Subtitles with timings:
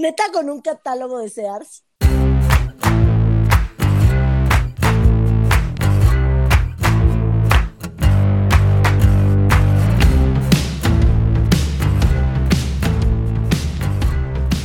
[0.00, 1.84] Neta, con un catálogo de Sears.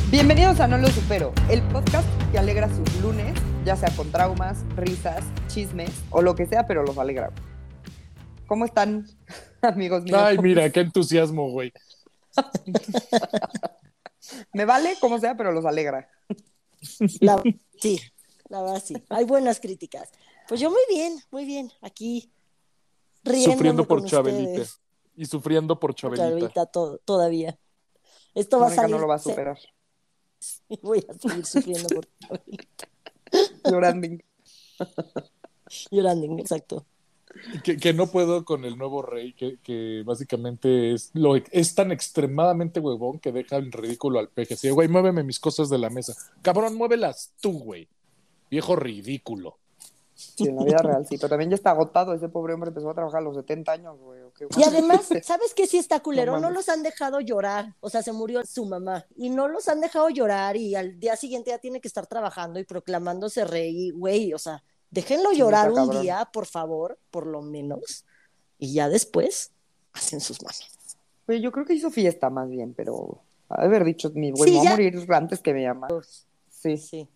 [0.10, 4.64] Bienvenidos a No Lo Supero, el podcast que alegra sus lunes, ya sea con traumas,
[4.78, 7.34] risas, chismes o lo que sea, pero los alegra.
[8.48, 9.06] ¿Cómo están,
[9.62, 10.18] amigos míos?
[10.18, 11.74] Ay, mira, qué entusiasmo, güey.
[14.54, 16.10] Me vale como sea, pero los alegra.
[17.20, 17.42] La-
[17.80, 18.00] sí,
[18.50, 18.96] la verdad sí.
[19.10, 20.10] Hay buenas críticas.
[20.48, 21.72] Pues yo muy bien, muy bien.
[21.82, 22.32] Aquí
[23.24, 24.50] riéndome Sufriendo por con Chabelita.
[24.62, 24.80] ustedes.
[25.16, 26.28] Y sufriendo por Chabelita.
[26.28, 27.58] Chabelita to- todavía.
[28.34, 28.96] Esto va a salir.
[28.96, 29.58] no lo va a superar.
[30.82, 32.88] Voy a seguir sufriendo por Chabelita.
[33.64, 34.08] Llorando.
[35.92, 36.86] Llorando, exacto.
[37.64, 41.92] Que, que no puedo con el nuevo rey, que, que básicamente es, lo, es tan
[41.92, 44.54] extremadamente huevón que deja en ridículo al peje.
[44.54, 46.16] Así, güey, muéveme mis cosas de la mesa.
[46.42, 47.88] Cabrón, muévelas tú, güey.
[48.50, 49.58] Viejo ridículo.
[50.16, 52.14] Sí, en la vida real, sí, pero también ya está agotado.
[52.14, 54.22] Ese pobre hombre empezó a trabajar a los 70 años, güey.
[54.58, 56.34] Y además, ¿sabes qué sí está culero?
[56.34, 57.76] No No, los han dejado llorar.
[57.82, 59.06] O sea, se murió su mamá.
[59.18, 60.56] Y no los han dejado llorar.
[60.56, 63.92] Y al día siguiente ya tiene que estar trabajando y proclamándose rey.
[63.92, 64.64] Güey, o sea,
[64.96, 66.02] déjenlo Sí, llorar un cabrón.
[66.02, 68.06] día, por favor, por lo menos.
[68.58, 69.52] Y ya después
[69.94, 70.98] hacen sus mames.
[71.28, 74.68] Güey, yo creo que hizo fiesta más bien, pero haber dicho, mi güey, Sí, voy
[74.68, 75.88] a morir antes que me llama.
[76.50, 77.08] Sí, Sí,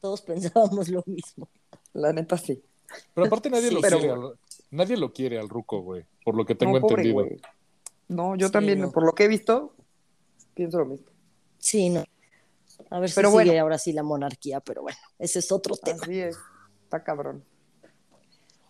[0.00, 1.48] todos pensábamos lo mismo.
[1.92, 2.62] la neta sí.
[3.14, 4.12] Pero aparte nadie Sí, lo pero- quiere.
[4.14, 4.38] al-
[4.70, 6.04] nadie lo quiere al ruco, güey.
[6.24, 7.14] Por lo que tengo no, pobre entendido.
[7.24, 7.40] güey.
[8.08, 8.92] No, yo Sí, también, no.
[8.92, 9.74] por lo que he visto,
[10.54, 11.06] pienso lo mismo.
[11.58, 12.04] Sí, no.
[12.90, 16.00] A ver si Pero sigue ahora sí la monarquía, pero bueno, ese es otro tema.
[16.02, 16.36] Así es,
[16.84, 17.44] está cabrón.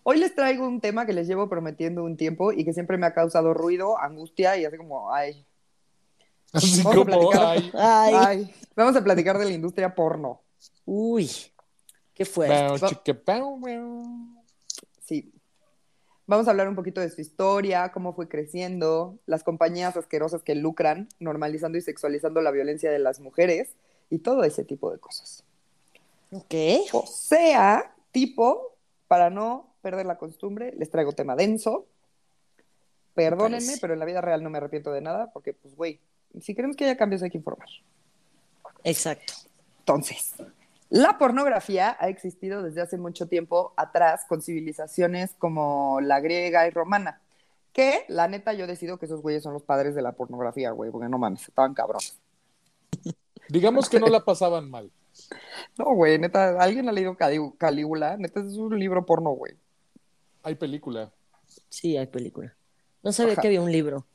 [0.03, 3.07] Hoy les traigo un tema que les llevo prometiendo un tiempo y que siempre me
[3.07, 5.45] ha causado ruido, angustia y así como, ay,
[6.53, 8.55] Así Vamos a como, ay, Ay, ay.
[8.75, 10.41] Vamos a platicar de la industria porno.
[10.85, 11.29] uy,
[12.13, 12.25] qué
[13.13, 13.59] pau.
[15.03, 15.33] Sí.
[16.27, 20.55] Vamos a hablar un poquito de su historia, cómo fue creciendo, las compañías asquerosas que
[20.55, 23.75] lucran, normalizando y sexualizando la violencia de las mujeres
[24.09, 25.43] y todo ese tipo de cosas.
[26.31, 26.53] Ok.
[26.93, 28.77] O sea, tipo,
[29.09, 31.85] para no perder la costumbre, les traigo tema denso.
[33.13, 35.99] Perdónenme, pero en la vida real no me arrepiento de nada, porque, pues, güey,
[36.39, 37.67] si queremos que haya cambios hay que informar.
[38.85, 39.33] Exacto.
[39.79, 40.33] Entonces,
[40.89, 46.69] la pornografía ha existido desde hace mucho tiempo atrás con civilizaciones como la griega y
[46.69, 47.19] romana.
[47.73, 50.89] Que, la neta, yo decido que esos güeyes son los padres de la pornografía, güey,
[50.89, 52.17] porque no mames, estaban cabrones.
[53.49, 54.89] Digamos que no la pasaban mal.
[55.77, 57.15] No, güey, neta, ¿alguien ha leído
[57.57, 58.17] Calígula?
[58.17, 59.53] Neta, es un libro porno, güey.
[60.43, 61.11] Hay película.
[61.69, 62.55] Sí, hay película.
[63.03, 63.41] No sabía Ajá.
[63.41, 64.05] que había un libro.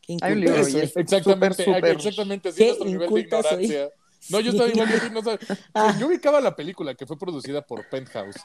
[0.00, 0.80] Qué Hay un libro soy.
[0.82, 1.96] es- Exactamente, Súper, súper.
[1.96, 2.48] exactamente.
[2.50, 3.20] Así es nuestro nivel de soy.
[3.22, 3.90] ignorancia.
[4.30, 5.38] No, yo estaba igual que no sabía.
[5.74, 5.96] Ah.
[5.98, 8.36] Yo ubicaba la película que fue producida por Penthouse.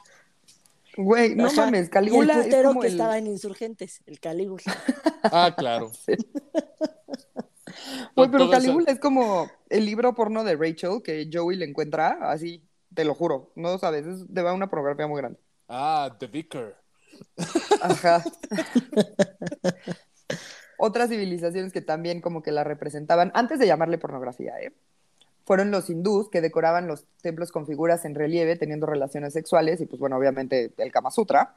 [0.98, 1.66] Güey, no Ajá.
[1.66, 2.94] mames, Y Calígula el es putero como que el...
[2.94, 4.64] estaba en Insurgentes, el Calígula.
[5.24, 5.92] Ah, claro.
[8.20, 12.64] Güey, pero Calígula es como el libro porno de Rachel que Joey le encuentra, así,
[12.94, 15.40] te lo juro, no sabes, es de una pornografía muy grande.
[15.68, 16.82] Ah, The Vicar.
[17.82, 18.24] Ajá.
[20.78, 24.74] Otras civilizaciones que también como que la representaban, antes de llamarle pornografía, ¿eh?
[25.50, 29.88] fueron los hindús que decoraban los templos con figuras en relieve teniendo relaciones sexuales y
[29.88, 31.56] pues bueno, obviamente el Kama Sutra.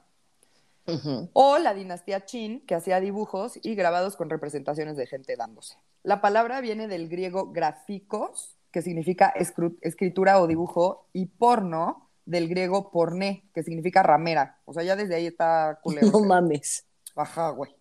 [1.33, 5.77] O la dinastía Qin, que hacía dibujos y grabados con representaciones de gente dándose.
[6.03, 9.33] La palabra viene del griego graficos, que significa
[9.81, 14.59] escritura o dibujo, y porno, del griego porné, que significa ramera.
[14.65, 16.11] O sea, ya desde ahí está culero.
[16.11, 16.87] No mames.
[17.17, 17.75] Ajá, güey.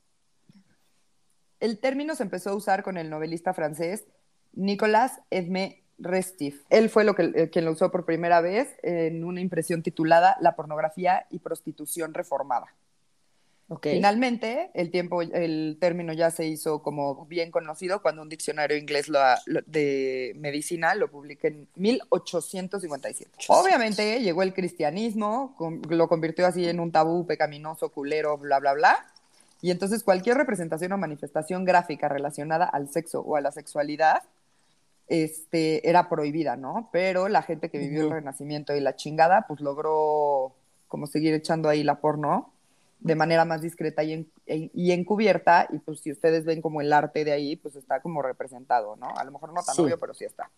[1.59, 4.05] El término se empezó a usar con el novelista francés
[4.53, 6.63] Nicolas Edme Restif.
[6.69, 10.35] Él fue lo que, eh, quien lo usó por primera vez en una impresión titulada
[10.41, 12.65] La pornografía y prostitución reformada.
[13.73, 13.87] Ok.
[13.91, 19.07] Finalmente, el, tiempo, el término ya se hizo como bien conocido cuando un diccionario inglés
[19.07, 23.31] lo- lo- de medicina lo publica en 1857.
[23.47, 28.73] Obviamente llegó el cristianismo, con- lo convirtió así en un tabú pecaminoso, culero, bla, bla,
[28.73, 29.05] bla.
[29.61, 34.23] Y entonces cualquier representación o manifestación gráfica relacionada al sexo o a la sexualidad
[35.07, 36.89] este, era prohibida, ¿no?
[36.91, 38.11] Pero la gente que vivió el.
[38.11, 40.53] Renacimiento y la chingada, pues logró
[40.87, 42.51] como seguir echando ahí la porno
[43.01, 46.93] de manera más discreta y, en- y encubierta, y pues si ustedes ven como el
[46.93, 49.09] arte de ahí, pues está como representado, ¿no?
[49.17, 49.81] A lo mejor no tan Sí.
[49.81, 50.49] obvio, pero sí está.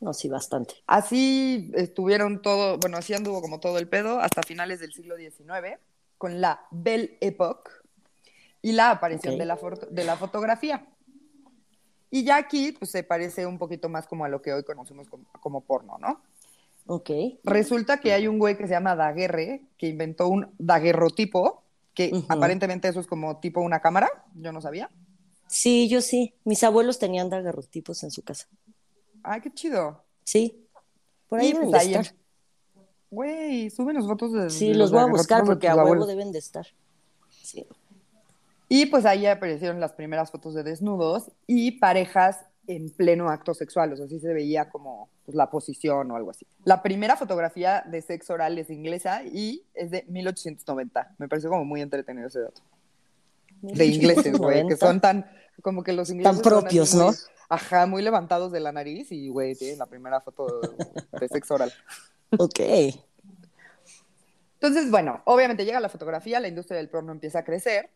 [0.00, 0.74] No, sí, bastante.
[0.86, 5.78] Así estuvieron todo, bueno, así anduvo como todo el pedo hasta finales del siglo XIX,
[6.18, 7.70] con la Belle Époque
[8.62, 10.86] y la aparición de, la foto- de la fotografía.
[12.10, 15.08] Y ya aquí, pues se parece un poquito más como a lo que hoy conocemos
[15.10, 16.22] como, como porno, ¿no?
[16.86, 17.10] Ok.
[17.42, 21.63] Resulta que hay un güey que se llama Daguerre, que inventó un daguerrotipo,
[21.94, 24.90] que aparentemente eso es como tipo una cámara, yo no sabía.
[25.46, 26.34] Sí, yo sí.
[26.44, 28.48] Mis abuelos tenían daguerrotipos en su casa.
[29.22, 30.04] Ay, qué chido.
[30.24, 30.66] Sí.
[31.28, 32.14] Por ahí deben pues, de estar.
[33.10, 36.08] Güey, súbenos fotos de Sí, de los voy a buscar porque a huevo abuelos.
[36.08, 36.66] deben de estar.
[37.30, 37.66] Sí.
[38.68, 43.92] Y pues ahí aparecieron las primeras fotos de desnudos y parejas en pleno acto sexual,
[43.92, 46.46] o sea, así se veía como pues, la posición o algo así.
[46.64, 51.14] La primera fotografía de sexo oral es inglesa y es de 1890.
[51.18, 52.62] Me pareció como muy entretenido ese dato.
[53.60, 55.26] De ingleses, güey, que son tan,
[55.62, 57.12] como que los ingleses son así propios, muy- ¿no?
[57.48, 61.54] Ajá, muy levantados de la nariz y, güey, tienen la primera foto de, de sexo
[61.54, 61.72] oral.
[62.38, 62.60] Ok.
[64.54, 67.90] Entonces, bueno, obviamente llega la fotografía, la industria del porno empieza a crecer,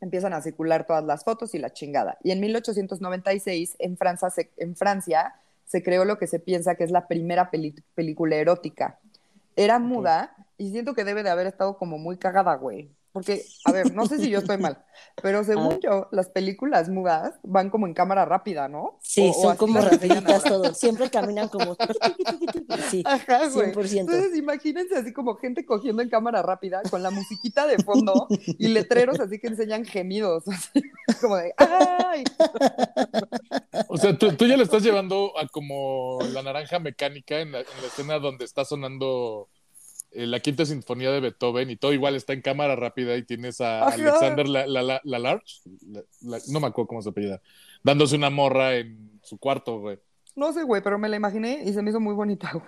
[0.00, 2.18] empiezan a circular todas las fotos y la chingada.
[2.22, 6.84] Y en 1896, en Francia se, en Francia, se creó lo que se piensa que
[6.84, 7.50] es la primera
[7.94, 8.98] película erótica.
[9.56, 12.90] Era muda y siento que debe de haber estado como muy cagada, güey.
[13.14, 14.84] Porque, a ver, no sé si yo estoy mal,
[15.22, 18.98] pero según yo, las películas mudas van como en cámara rápida, ¿no?
[19.00, 20.76] Sí, O- son como rapiditas todos.
[20.76, 21.76] Siempre caminan como.
[22.90, 23.72] Sí, Ajá, güey.
[23.72, 24.00] 100%.
[24.00, 28.26] Entonces, imagínense así como gente cogiendo en cámara rápida con la musiquita de fondo
[28.58, 30.82] y letreros así que enseñan gemidos, así
[31.20, 32.24] como de ¡ay!
[33.88, 37.60] O sea, tú, tú ya le estás llevando a como la naranja mecánica en la,
[37.60, 39.48] en la escena donde está sonando
[40.14, 43.60] eh, la quinta sinfonía de Beethoven y todo igual está en cámara rápida y tienes
[43.60, 43.94] a Ajá.
[43.94, 47.40] Alexander la, la, la, la Large, la- la- no me acuerdo cómo se apellida,
[47.82, 49.98] dándose una morra en su cuarto, güey.
[50.36, 52.50] No sé, güey, pero me la imaginé y se me hizo muy bonita.
[52.52, 52.64] güey.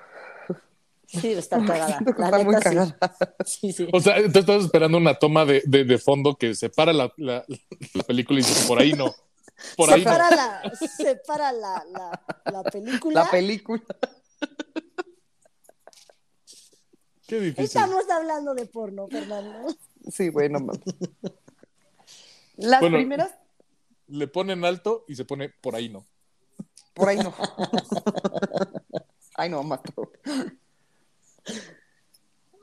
[1.08, 2.00] Sí, está cagada.
[2.19, 2.98] La está muy neta, cagada.
[3.44, 3.88] Sí, sí.
[3.93, 7.44] O sea, tú estás esperando una toma de, de, de fondo que separa la, la,
[7.94, 9.14] la película y dices, por ahí no,
[9.76, 10.10] por ahí no.
[10.10, 13.22] separa la, separa la, la, la película.
[13.25, 13.82] La película.
[17.26, 17.64] Qué difícil.
[17.64, 19.75] Estamos hablando de porno, Fernando.
[20.11, 20.81] Sí, güey, no mames.
[22.56, 22.96] Las Bueno.
[22.96, 23.34] primeras,
[24.06, 26.06] Le ponen alto y se pone por ahí no.
[26.94, 27.34] por ahí no.
[29.34, 30.12] Ay, no, mato.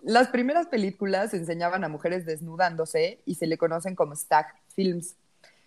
[0.01, 5.15] Las primeras películas enseñaban a mujeres desnudándose y se le conocen como stag films.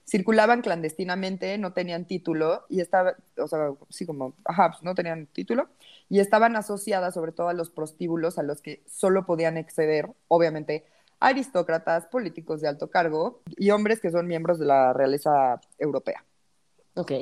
[0.07, 5.27] Circulaban clandestinamente, no tenían título y estaba, o sea, sí como, ajá, pues no tenían
[5.27, 5.69] título
[6.09, 10.85] y estaban asociadas sobre todo a los prostíbulos a los que solo podían acceder, obviamente,
[11.19, 16.25] aristócratas, políticos de alto cargo y hombres que son miembros de la realeza europea.
[16.95, 17.13] Ok.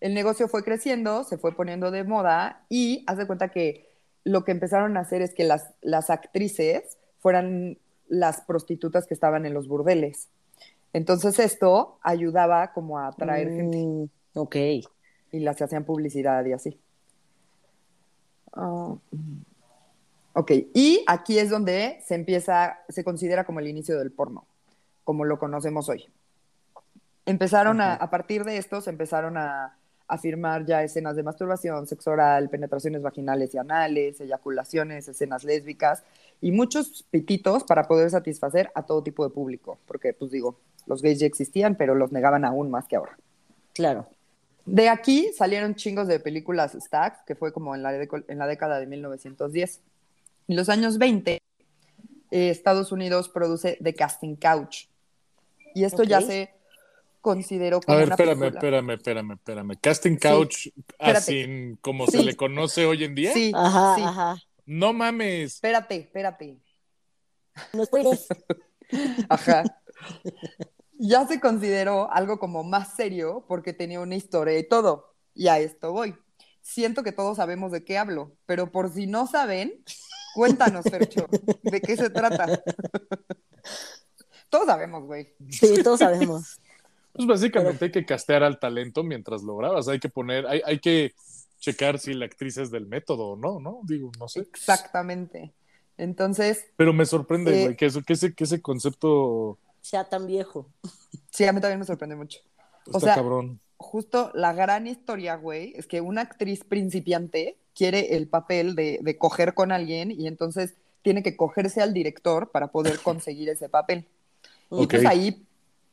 [0.00, 3.90] El negocio fue creciendo, se fue poniendo de moda y haz de cuenta que
[4.24, 7.78] lo que empezaron a hacer es que las, las actrices fueran
[8.08, 10.28] las prostitutas que estaban en los burdeles.
[10.96, 14.04] Entonces esto ayudaba como a atraer gente Mm,
[14.34, 14.56] ok.
[14.56, 16.80] y las hacían publicidad y así.
[18.54, 19.42] Mm.
[20.32, 24.46] ok, y aquí es donde se empieza, se considera como el inicio del porno,
[25.04, 26.06] como lo conocemos hoy.
[27.26, 29.76] Empezaron a, a partir de esto, se empezaron a,
[30.08, 36.04] a firmar ya escenas de masturbación, sexo oral, penetraciones vaginales y anales, eyaculaciones, escenas lésbicas
[36.40, 41.02] y muchos pititos para poder satisfacer a todo tipo de público, porque pues digo, los
[41.02, 43.16] gays ya existían, pero los negaban aún más que ahora.
[43.74, 44.08] Claro.
[44.64, 48.80] De aquí salieron chingos de películas Stack, que fue como en la, en la década
[48.80, 49.80] de 1910.
[50.48, 51.40] En los años 20, eh,
[52.50, 54.86] Estados Unidos produce The Casting Couch.
[55.74, 56.50] Y esto ya se
[57.20, 58.58] consideró A como ver, una espérame, película.
[58.60, 59.76] espérame, espérame, espérame.
[59.80, 61.18] Casting Couch, espérate.
[61.18, 62.18] así como Sí.
[62.18, 63.32] se le conoce hoy en día.
[63.32, 64.02] Sí, Ajá, sí.
[64.04, 64.36] ajá.
[64.64, 65.54] No mames.
[65.54, 66.58] Espérate, espérate.
[67.72, 68.26] No esperes.
[69.28, 69.62] Ajá.
[70.98, 75.14] ya se consideró algo como más serio porque tenía una historia y todo.
[75.34, 76.14] Y a esto voy.
[76.62, 79.82] Siento que todos sabemos de qué hablo, pero por si no saben,
[80.34, 81.26] cuéntanos, Fercho,
[81.62, 82.46] de qué se trata.
[84.50, 85.34] todos sabemos, güey.
[85.50, 86.58] Sí, todos sabemos.
[87.16, 89.88] Pues básicamente hay que castear al talento mientras lo grabas.
[89.88, 91.14] Hay que poner, hay, hay que
[91.58, 93.80] checar si la actriz es del método o no, ¿no?
[93.84, 94.40] Digo, no sé.
[94.40, 95.54] Exactamente.
[95.96, 100.26] Entonces, Pero me sorprende, Eh, güey, que, eso, que, ese, que ese concepto Sea tan
[100.26, 100.68] viejo.
[101.30, 102.40] sí, a mí también me sorprende mucho.
[102.86, 103.60] está O sea, cabrón.
[103.76, 109.16] justo la gran historia, güey, es que una actriz principiante quiere el papel de, de
[109.16, 114.06] coger con alguien y entonces tiene que cogerse al director para poder conseguir ese papel.
[114.72, 114.90] Y Ok.
[114.90, 115.46] pues ahí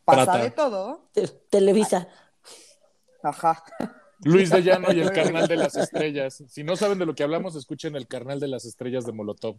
[0.05, 0.43] pasa Trata.
[0.43, 1.01] de todo.
[1.13, 2.07] Te- Televisa.
[3.21, 3.63] Ajá.
[4.23, 6.41] Luis de Llano y el carnal de las estrellas.
[6.47, 9.57] Si no saben de lo que hablamos, escuchen el carnal de las estrellas de Molotov.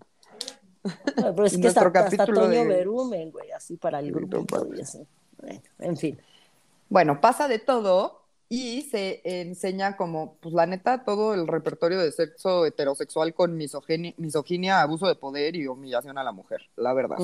[1.16, 4.44] Pero es que nuestro hasta Toño de- Berumen, güey, así para el grupo.
[5.40, 6.18] Bueno, en fin.
[6.88, 12.12] Bueno, pasa de todo y se enseña como, pues la neta, todo el repertorio de
[12.12, 17.16] sexo heterosexual con misoginia, misoginia abuso de poder y humillación a la mujer, la verdad.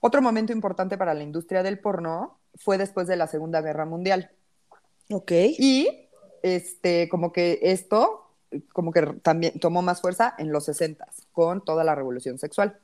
[0.00, 4.30] Otro momento importante para la industria del porno fue después de la Segunda Guerra Mundial.
[5.10, 5.32] Ok.
[5.58, 6.08] Y
[6.42, 8.27] este, como que esto,
[8.72, 12.78] como que también tomó más fuerza en los 60 con toda la revolución sexual.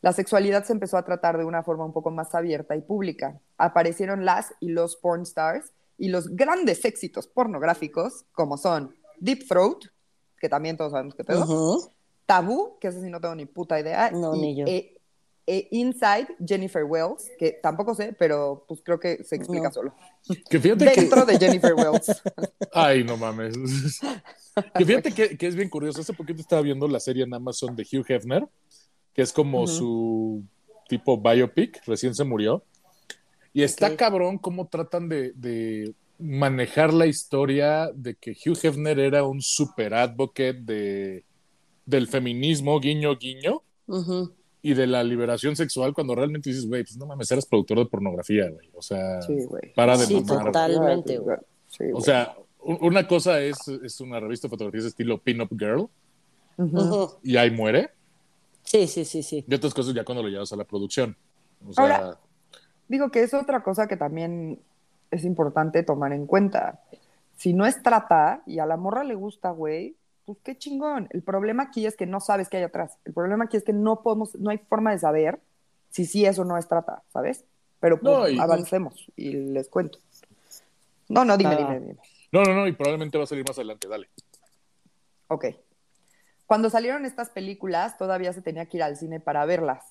[0.00, 3.38] La sexualidad se empezó a tratar de una forma un poco más abierta y pública.
[3.56, 9.84] Aparecieron las y los porn stars y los grandes éxitos pornográficos, como son Deep Throat,
[10.40, 11.78] que también todos sabemos que pedo.
[12.26, 14.66] Tabú, que ese sí no tengo ni puta idea, No, y, ni yo.
[14.66, 14.98] eh,
[15.46, 19.72] eh, Inside, Jennifer Wells, que tampoco sé, pero pues creo que se explica No.
[19.72, 19.94] solo.
[20.48, 21.00] Que fíjate que.
[21.00, 22.22] Dentro de Jennifer Wells.
[22.72, 23.54] Ay, no mames.
[24.76, 26.00] que fíjate que, que es bien curioso.
[26.00, 28.46] Hace poquito estaba viendo la serie en Amazon de Hugh Hefner,
[29.12, 30.42] que es como su
[30.88, 32.64] tipo biopic, recién se murió.
[33.52, 39.24] Y está cabrón cómo tratan de, de manejar la historia de que Hugh Hefner era
[39.24, 41.24] un super advocate de,
[41.84, 44.32] del feminismo, guiño, guiño, Ujú.
[44.62, 47.86] Y de la liberación sexual, cuando realmente dices, güey, pues no mames, eres productor de
[47.86, 48.70] pornografía, güey.
[48.74, 49.36] O sea, Sí,
[49.74, 50.46] para de Sí, mamar.
[50.46, 51.36] Totalmente, güey.
[51.66, 55.88] Sí, O sea, una cosa es, es una revista de fotografías estilo Pin-Up Girl
[57.22, 57.90] y ahí muere.
[58.62, 59.44] Sí, sí, sí, sí.
[59.48, 61.16] Y otras cosas ya cuando lo llevas a la producción.
[61.68, 62.18] O sea, Ahora-
[62.88, 64.58] Digo que es otra cosa que también
[65.10, 66.80] es importante tomar en cuenta.
[67.36, 71.08] Si no es trata y a la morra le gusta, güey, pues qué chingón.
[71.10, 72.96] El problema aquí es que no sabes qué hay atrás.
[73.04, 75.40] El problema aquí es que no podemos, no hay forma de saber
[75.90, 77.44] si sí eso no es trata, ¿sabes?
[77.80, 79.98] Pero pues, No, y- avancemos y les cuento.
[81.08, 81.56] No, no, dime, Ah.
[81.58, 81.96] dime, dime.
[82.32, 84.08] no, no, no, y probablemente va a salir más adelante, dale.
[85.28, 85.46] Ok.
[86.46, 89.84] Cuando salieron estas películas, todavía se tenía que ir al cine para verlas.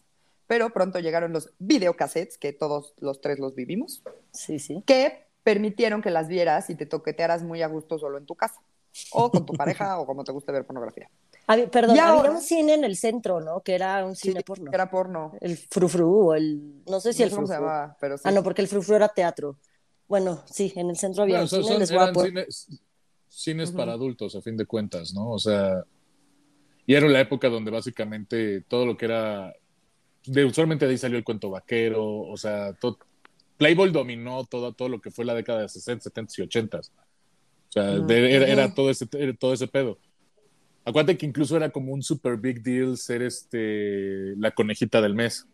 [0.48, 4.84] Pero pronto llegaron los videocassettes, que todos los tres los vivimos, Sí, sí.
[4.86, 8.60] que permitieron que las vieras y te toquetearas muy a gusto solo en tu casa.
[9.12, 11.10] O con tu pareja, o como te guste ver pornografía.
[11.48, 13.62] Había- perdón, Y había ahora- un cine en el centro, ¿no?
[13.62, 14.70] Que era un Sí, cine porno.
[14.74, 15.34] Era porno.
[15.42, 16.84] El frufru o el...
[16.88, 17.68] No sé si No el sé cómo se frufru.
[17.70, 18.24] llamaba, pero sí.
[18.26, 19.58] Ah, no, porque el frufru era teatro.
[20.08, 22.68] Bueno, sí, en el centro había Bueno, un son- cine, son- eran cines,
[23.30, 23.78] cines Ujú.
[23.78, 25.30] para adultos, a fin de cuentas, ¿no?
[25.32, 25.84] O sea,
[26.86, 29.54] y era la época donde básicamente todo lo que era,
[30.26, 32.98] de, usualmente de ahí salió el cuento vaquero, o sea, todo,
[33.58, 36.82] Playboy dominó todo, todo lo que fue la década de 60, 70 y 80.
[37.72, 39.98] O sea, de- era, era todo, ese, era todo ese pedo.
[40.84, 45.48] Acuérdate que incluso era como un super big deal ser este la conejita del mes.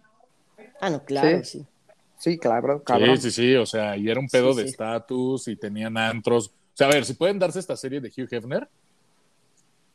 [0.82, 1.60] Ah, no, claro, Sí.
[1.60, 1.66] sí.
[2.20, 3.18] Sí, claro, cabrón.
[3.18, 4.70] Sí, sí, sí, o sea, y era un pedo Sí, de sí.
[4.72, 6.48] estatus y tenían antros.
[6.48, 8.68] O sea, a ver, si pueden darse esta serie de Hugh Hefner,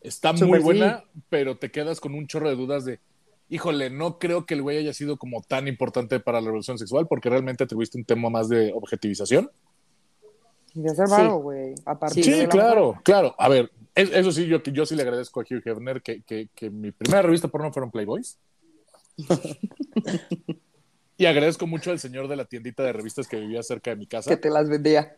[0.01, 3.01] está muy buena, pero te quedas con un chorro de dudas de,
[3.49, 7.09] híjole, no creo que el güey haya sido como tan importante para la revolución sexual
[7.09, 9.51] porque realmente atribuiste un tema más de objetivización.
[10.75, 11.03] Y de Sí.
[11.09, 11.75] varo, güey.
[11.85, 13.35] A Sí, de claro, claro.
[13.39, 16.49] A ver, es- eso sí, yo, yo sí le agradezco a Hugh Hefner que, que,
[16.55, 18.39] que mi primera revista porno fueron Playboys.
[21.19, 24.07] y agradezco mucho al señor de la tiendita de revistas que vivía cerca de mi
[24.07, 24.31] casa.
[24.31, 25.17] Que te las vendía.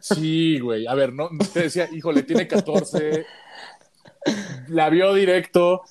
[0.00, 0.86] Sí, güey.
[0.86, 3.24] A ver, no te decía, híjole, tiene 14.
[4.68, 5.82] La vio directo.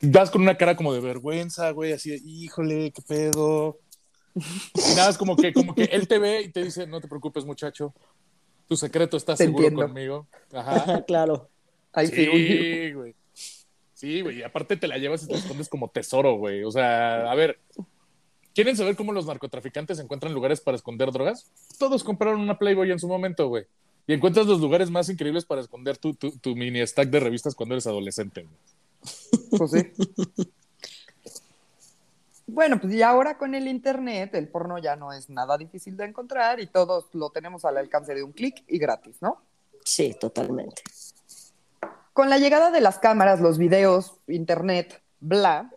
[0.00, 3.78] Das con una cara como de vergüenza, güey, así de, híjole, qué pedo.
[4.34, 7.08] Y nada, es como que, como que él te ve y te dice, no te
[7.08, 7.92] preocupes, muchacho.
[8.70, 9.88] Tu secreto está Te seguro entiendo.
[9.88, 10.28] conmigo.
[10.52, 11.04] Ajá.
[11.06, 11.50] claro.
[11.92, 13.16] Ahí sí, güey.
[13.94, 14.38] Sí, güey.
[14.38, 16.62] Y aparte te la llevas y te escondes como tesoro, güey.
[16.62, 17.58] O sea, a ver.
[18.54, 21.50] ¿Quieren saber cómo los narcotraficantes encuentran lugares para esconder drogas?
[21.80, 23.64] Todos compraron una Playboy en su momento, güey.
[24.06, 27.56] Y encuentras los lugares más increíbles para esconder tu, tu, tu mini stack de revistas
[27.56, 28.44] cuando eres adolescente.
[28.44, 29.58] güey.
[29.58, 29.80] Pues sí.
[32.52, 36.06] Bueno, pues y ahora con el internet, el porno ya no es nada difícil de
[36.06, 39.40] encontrar y todos lo tenemos al alcance de un clic y gratis, ¿no?
[39.84, 40.82] Sí, totalmente.
[42.12, 45.70] Con la llegada de las cámaras, los videos, internet, bla,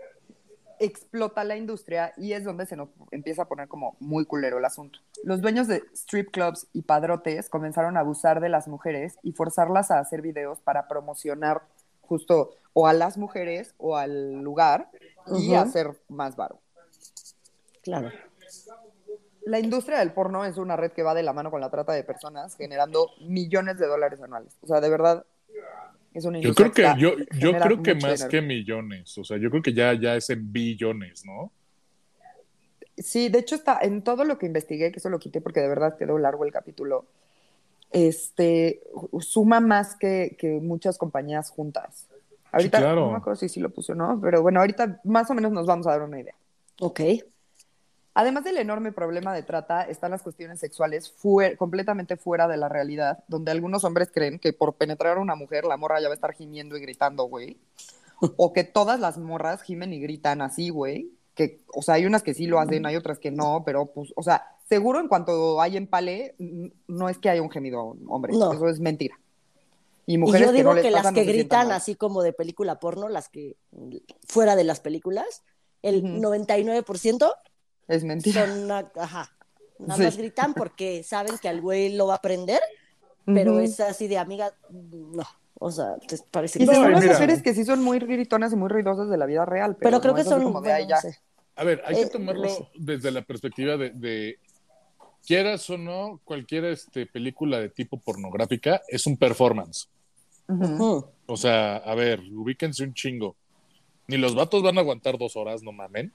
[0.80, 4.66] explota la industria y es donde se nos empieza a poner como muy culero el
[4.66, 4.98] asunto.
[5.24, 9.92] Los dueños de strip clubs y padrotes comenzaron a abusar de las mujeres y forzarlas
[9.92, 11.62] a hacer videos para promocionar
[12.02, 14.90] justo o a las mujeres o al lugar
[15.28, 15.56] y Ujú.
[15.56, 16.60] hacer más varo.
[17.82, 18.12] Claro.
[19.46, 21.92] La industria del porno es una red que va de la mano con la trata
[21.94, 24.58] de personas, generando millones de dólares anuales.
[24.62, 25.26] O sea, de verdad,
[26.14, 28.30] es una Yo industria creo que, yo, yo creo que más dinero.
[28.30, 29.18] que millones.
[29.18, 31.52] O sea, yo creo que ya, ya es en billones, ¿no?
[32.98, 35.68] Sí, de hecho está en todo lo que investigué, que eso lo quité porque de
[35.68, 37.06] verdad quedó largo el capítulo.
[37.92, 38.82] Este
[39.20, 42.08] suma más que, que muchas compañías juntas.
[42.54, 43.08] Ahorita claro.
[43.08, 45.52] no me acuerdo si sí lo puse o no, pero bueno, ahorita más o menos
[45.52, 46.36] nos vamos a dar una idea.
[46.80, 47.02] Ok.
[48.16, 51.16] Además del enorme problema de trata, están las cuestiones sexuales
[51.58, 55.66] completamente fuera de la realidad, donde algunos hombres creen que por penetrar a una mujer
[55.66, 57.58] la morra ya va a estar gimiendo y gritando, güey.
[58.38, 61.10] O que todas las morras gimen y gritan así, güey.
[61.34, 64.14] Que, o sea, hay unas que sí lo hacen, hay otras que no, pero pues,
[64.16, 66.36] o sea, seguro en cuanto hay empale,
[66.88, 68.54] no es que haya un gemido hombre, No.
[68.54, 69.16] eso es mentira.
[70.06, 71.78] Y Y mujeres yo digo no les que, las que gritan mal.
[71.78, 73.56] así como de película porno, las que
[74.28, 75.44] fuera de las películas,
[75.82, 76.20] el Ujú.
[76.22, 77.34] 99%
[77.88, 78.46] Es mentira.
[78.48, 79.32] son, una- ajá,
[79.80, 80.04] nada Sí.
[80.04, 82.60] más gritan porque saben que al güey lo va a prender,
[83.26, 85.24] pero es así de amiga, no,
[85.60, 88.52] o sea, te parece Y que y hay mira- mujeres que sí son muy gritonas
[88.52, 90.74] y muy ruidosas de la vida real, pero, pero creo no que son, como de,
[90.74, 91.08] "Ay, bueno, ya".
[91.08, 91.20] no sé.
[91.56, 94.40] A ver, hay que Eh, tomarlo le- desde la perspectiva de, de,
[95.26, 99.88] quieras o no, cualquier este, película de tipo pornográfica es un performance.
[100.48, 103.36] O sea, a ver, ubíquense un chingo.
[104.08, 106.12] Ni los vatos van a aguantar dos horas, no mamen.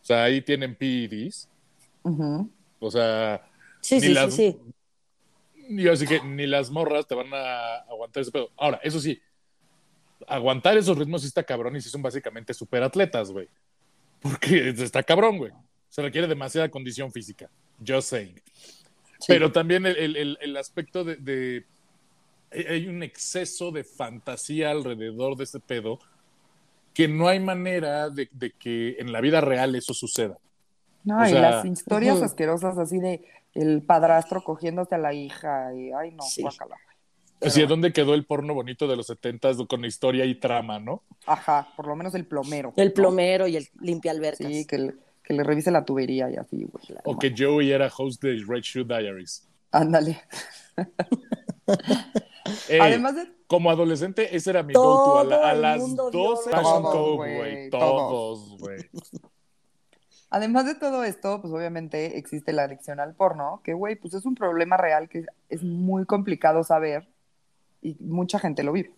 [0.00, 1.48] O sea, ahí tienen PEDs.
[2.80, 3.48] O sea,
[3.80, 4.56] Sí, Ni sí, las- sí,
[5.66, 5.76] sí.
[5.82, 8.50] yo así que ni las morras te van a aguantar ese pedo.
[8.56, 9.20] Ahora, eso sí,
[10.28, 13.48] aguantar esos ritmos sí está cabrón y sí son básicamente superatletas, güey.
[14.20, 15.52] Porque está cabrón, güey.
[15.88, 17.50] Se requiere demasiada condición física.
[17.84, 18.40] Just saying.
[19.26, 21.66] Pero también el, el- el- el aspecto de, de-
[22.52, 25.98] Hay un exceso de fantasía alrededor de ese pedo
[26.94, 30.36] que no hay manera de, de que en la vida real eso suceda.
[31.04, 35.74] No, O y sea- las historias asquerosas así de el padrastro cogiéndose a la hija
[35.74, 36.42] y ay no, Sí.
[36.42, 36.76] guácala.
[37.44, 41.02] Así es donde quedó el porno bonito de los setentas con historia y trama, ¿no?
[41.26, 42.72] Ajá, por lo menos el plomero.
[42.76, 44.46] El plomero y el limpia albercas.
[44.46, 44.94] Sí, que le,
[45.24, 46.84] que le revise la tubería y así, güey.
[47.04, 49.48] O que Joey era host de Red Shoe Diaries.
[49.72, 50.22] Ándale.
[52.68, 55.18] Ey, Además de como adolescente, ese era mi Todo go-to.
[55.20, 56.90] A, la- a el las mundo vio 12 Red Fashion Shoe.
[56.92, 57.70] Code, Todos, güey.
[57.70, 58.78] Todos, güey.
[60.30, 64.24] Además de todo esto, pues obviamente existe la adicción al porno, que güey, pues es
[64.24, 67.06] un problema real que es muy complicado saber
[67.82, 68.92] y mucha gente lo vive.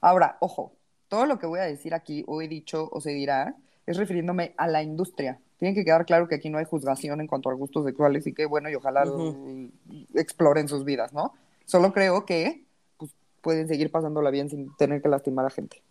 [0.00, 0.72] Ahora, ojo,
[1.08, 3.54] todo lo que voy a decir aquí o he dicho o se dirá
[3.86, 5.40] es refiriéndome a la industria.
[5.58, 8.32] Tiene que quedar claro que aquí no hay juzgación en cuanto a gustos sexuales y
[8.32, 9.70] que bueno, y ojalá Ujú.
[10.14, 11.34] lo- exploren sus vidas, ¿no?
[11.68, 12.64] Solo creo que
[12.96, 13.10] pues,
[13.42, 15.82] pueden seguir pasándola bien sin tener que lastimar a gente.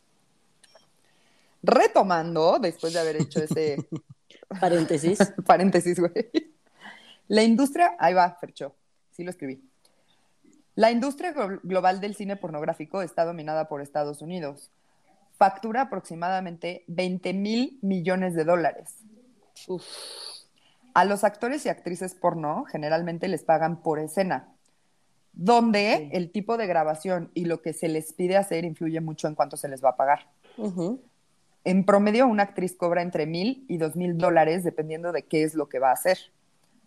[1.61, 3.77] Retomando, después de haber hecho ese
[4.59, 5.19] Paréntesis.
[5.45, 6.13] paréntesis, güey.
[7.27, 8.73] La industria, ahí va, Fercho,
[9.11, 9.61] sí lo escribí.
[10.75, 14.71] La industria glo- global del cine pornográfico está dominada por Estados Unidos.
[15.37, 18.95] Factura aproximadamente 20 mil millones de dólares.
[19.67, 19.85] Uf.
[20.95, 24.47] A los actores y actrices porno generalmente les pagan por escena,
[25.37, 26.09] donde Sí.
[26.17, 29.55] el tipo de grabación y lo que se les pide hacer influye mucho en cuánto
[29.55, 30.27] se les va a pagar.
[31.63, 35.53] En promedio, una actriz cobra entre mil y dos mil dólares dependiendo de qué es
[35.53, 36.17] lo que va a hacer.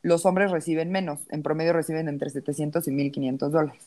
[0.03, 3.85] Los hombres reciben menos, en promedio reciben entre 700 y 1500 dólares.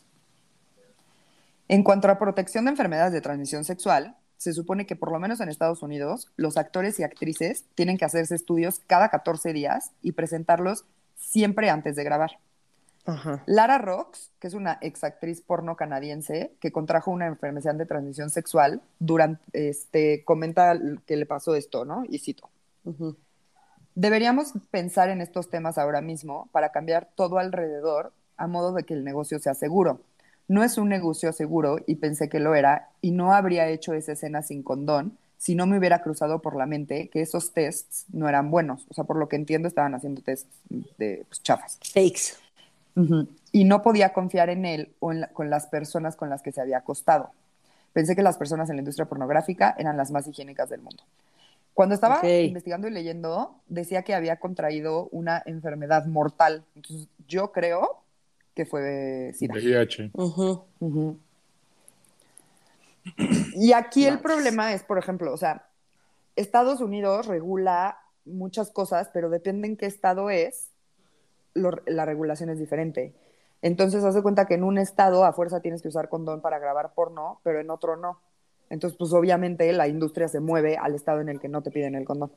[1.68, 5.40] En cuanto a protección de enfermedades de transmisión sexual, se supone que por lo menos
[5.42, 10.12] en Estados Unidos, los actores y actrices tienen que hacerse estudios cada 14 días y
[10.12, 10.86] presentarlos
[11.18, 12.38] siempre antes de grabar.
[13.06, 13.44] Ajá.
[13.46, 18.82] Lara Rox, que es una exactriz porno canadiense que contrajo una enfermedad de transmisión sexual,
[19.00, 22.04] durante, este, comenta que le pasó esto, ¿no?
[22.08, 22.50] Y cito.
[23.96, 28.94] Deberíamos pensar en estos temas ahora mismo para cambiar todo alrededor a modo de que
[28.94, 30.02] el negocio sea seguro.
[30.48, 34.14] No es un negocio seguro y pensé que lo era y no habría hecho esa
[34.14, 38.30] escena sin condón si no me hubiera cruzado por la mente que esos tests no
[38.30, 38.86] eran buenos.
[38.90, 40.50] O sea, por lo que entiendo, estaban haciendo tests
[40.98, 41.78] de pues, chafas.
[41.94, 42.43] Fakes.
[43.52, 46.52] Y no podía confiar en él o en la- con las personas con las que
[46.52, 47.32] se había acostado.
[47.92, 51.04] Pensé que las personas en la industria pornográfica eran las más higiénicas del mundo.
[51.74, 56.64] Cuando estaba investigando y leyendo, decía que había contraído una enfermedad mortal.
[56.76, 58.02] Entonces, yo creo
[58.56, 59.54] que fue SIDA.
[59.56, 60.12] VIH.
[63.56, 65.66] Y aquí el problema es, por ejemplo, o sea,
[66.36, 70.70] Estados Unidos regula muchas cosas, pero depende en qué estado es,
[71.54, 73.14] lo- la regulación es diferente.
[73.62, 76.60] Entonces, haz de cuenta que en un estado a fuerza tienes que usar condón para
[76.60, 78.20] grabar porno, pero en otro no.
[78.70, 81.96] Entonces, pues obviamente la industria se mueve al estado en el que no te piden
[81.96, 82.32] el condón.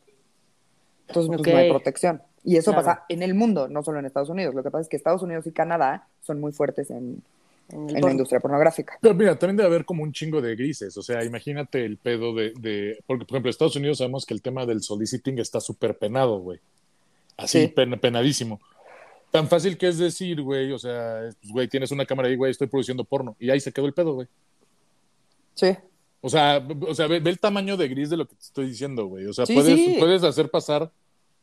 [1.08, 2.22] Entonces, pues no hay protección.
[2.44, 2.86] Y eso Claro.
[2.86, 4.54] pasa en el mundo, no solo en Estados Unidos.
[4.54, 7.22] Lo que pasa es que Estados Unidos y Canadá son muy fuertes en,
[7.70, 8.96] En la industria pornográfica.
[9.00, 10.96] Pero mira, también debe haber como un chingo de grises.
[10.96, 14.34] O sea, imagínate el pedo de, de- Porque, por ejemplo, en Estados Unidos sabemos que
[14.34, 16.60] el tema del soliciting está súper penado, güey.
[17.36, 17.66] Así, Sí.
[17.68, 18.60] pen- penadísimo.
[19.30, 22.50] Tan fácil que es decir, güey, o sea, pues, güey, tienes una cámara ahí, güey,
[22.50, 23.36] estoy produciendo porno.
[23.38, 24.28] Y ahí se quedó el pedo, güey.
[25.54, 25.76] Sí.
[26.20, 28.66] O sea, o sea ve, ve el tamaño de gris de lo que te estoy
[28.68, 29.26] diciendo, güey.
[29.26, 29.96] O sea, Sí, puedes, sí.
[29.98, 30.90] puedes hacer pasar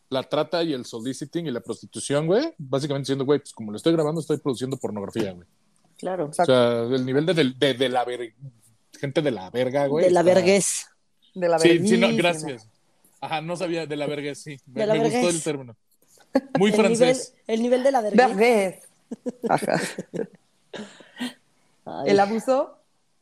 [0.09, 3.77] la trata y el soliciting y la prostitución, güey, básicamente diciendo, güey, pues como lo
[3.77, 5.47] estoy grabando, estoy produciendo pornografía, güey.
[5.97, 6.29] Claro.
[6.29, 8.33] O sea, el nivel de, de, de la ver-
[8.99, 10.05] gente de la verga, güey.
[10.05, 10.85] de la está- vergués.
[11.33, 12.67] De la Sí, sí, no, gracias.
[13.21, 14.57] Ajá, no sabía de la verga, sí.
[14.67, 15.35] Me, De la me gustó verguez.
[15.35, 15.75] el término.
[16.53, 17.35] Muy El nivel, francés.
[17.47, 18.01] el nivel de la.
[18.01, 18.87] Vergués.
[19.47, 19.79] Ajá.
[21.85, 22.77] Ay, El abuso,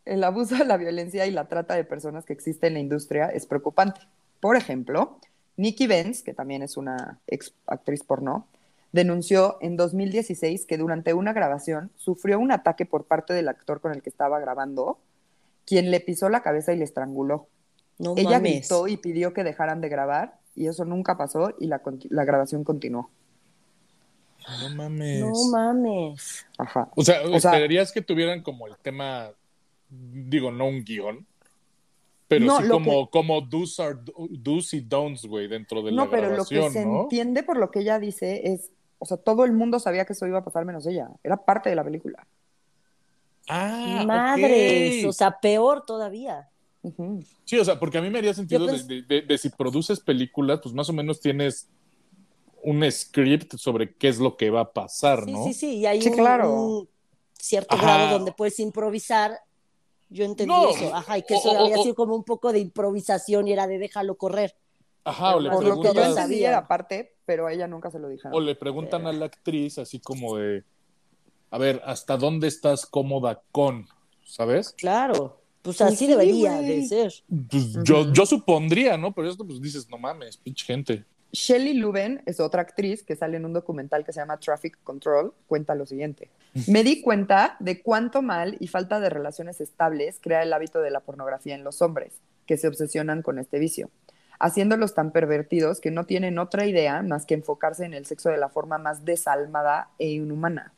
[0.06, 3.46] el abuso, la violencia y la trata de personas que existe en la industria es
[3.46, 4.02] preocupante.
[4.40, 5.20] Por ejemplo,
[5.58, 8.48] Nikki Benz, que también es una ex actriz porno,
[8.92, 13.94] denunció en 2016 que durante una grabación sufrió un ataque por parte del actor con
[13.94, 15.00] el que estaba grabando,
[15.66, 17.48] quien le pisó la cabeza y le estranguló.
[18.00, 18.60] no Ella mames.
[18.62, 22.64] gritó y pidió que dejaran de grabar y eso nunca pasó y la, la grabación
[22.64, 23.10] continuó.
[24.62, 25.20] No mames.
[25.22, 26.46] No mames.
[26.58, 26.90] Ajá.
[26.96, 29.30] O sea, O sea- esperarías que tuvieran como el tema,
[29.90, 31.26] digo, no un guion,
[32.28, 33.98] pero No, sí como, como do's, are,
[34.30, 37.02] do's y don'ts, güey, dentro de No, la pero lo que grabación, se ¿no?
[37.04, 40.26] entiende por lo que ella dice es, o sea, todo el mundo sabía que eso
[40.28, 41.10] iba a pasar menos ella.
[41.24, 42.26] Era parte de la película.
[43.50, 45.04] Ah, Madres.
[45.06, 46.48] O sea, peor todavía.
[46.84, 47.24] Ujú.
[47.46, 49.50] Sí, o sea, porque a mí me haría sentido Yo de, de- de- de si
[49.50, 51.68] produces películas, pues más o menos tienes
[52.64, 55.44] un script sobre qué es lo que va a pasar, Sí, ¿no?
[55.46, 55.78] sí, sí.
[55.78, 56.52] Y hay Sí, un, claro.
[56.52, 56.90] un
[57.38, 57.84] cierto Ajá.
[57.86, 59.40] grado donde puedes improvisar.
[60.10, 60.70] Yo entendí No.
[60.70, 60.94] eso.
[60.94, 63.66] Ajá, y que eso O- había o- sido como un poco de improvisación y era
[63.68, 64.56] de déjalo correr.
[65.04, 66.22] Ajá, o le, Por Por lo que yo preguntas, sabía.
[66.24, 68.34] entendí era parte, pero a ella nunca se lo dijeron.
[68.36, 70.64] o le preguntan a la actriz así como de,
[71.50, 73.88] a ver, ¿hasta dónde estás cómoda con?
[74.26, 74.74] ¿Sabes?
[74.78, 75.41] Claro.
[75.62, 77.14] Pues así sí, debería de ser.
[77.50, 79.14] Pues yo, yo supondría, ¿no?
[79.14, 81.06] Pero esto pues dices, no mames, pinche gente.
[81.34, 85.34] Shelley Luben es otra actriz que sale en un documental que se llama Traffic Control.
[85.48, 86.30] Cuenta lo siguiente.
[86.68, 90.92] Me di cuenta de cuánto mal y falta de relaciones estables crea el hábito de
[90.92, 92.14] la pornografía en los hombres,
[92.46, 93.90] que se obsesionan con este vicio,
[94.40, 98.38] haciéndolos tan pervertidos que no tienen otra idea más que enfocarse en el sexo de
[98.38, 100.74] la forma más desalmada e inhumana.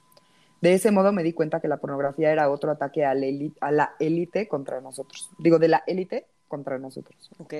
[0.63, 4.47] De ese modo me di cuenta que la pornografía era otro ataque a la élite
[4.47, 5.29] contra nosotros.
[5.37, 7.29] Digo, de la élite contra nosotros.
[7.37, 7.53] Ok.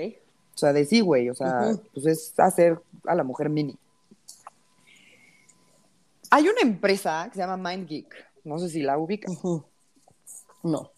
[0.54, 1.28] O sea, de sí, güey.
[1.28, 3.76] O sea, pues es hacer a la mujer mini.
[6.30, 8.14] Hay una empresa que se llama MindGeek.
[8.44, 9.30] No sé si la ubicas.
[9.32, 9.64] Ujú.
[10.62, 10.90] No.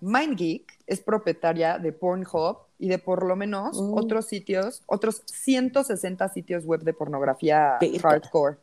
[0.00, 3.94] MindGeek es propietaria de Pornhub y de por lo menos Mm.
[3.94, 8.58] otros sitios, otros 160 sitios web de pornografía hardcore,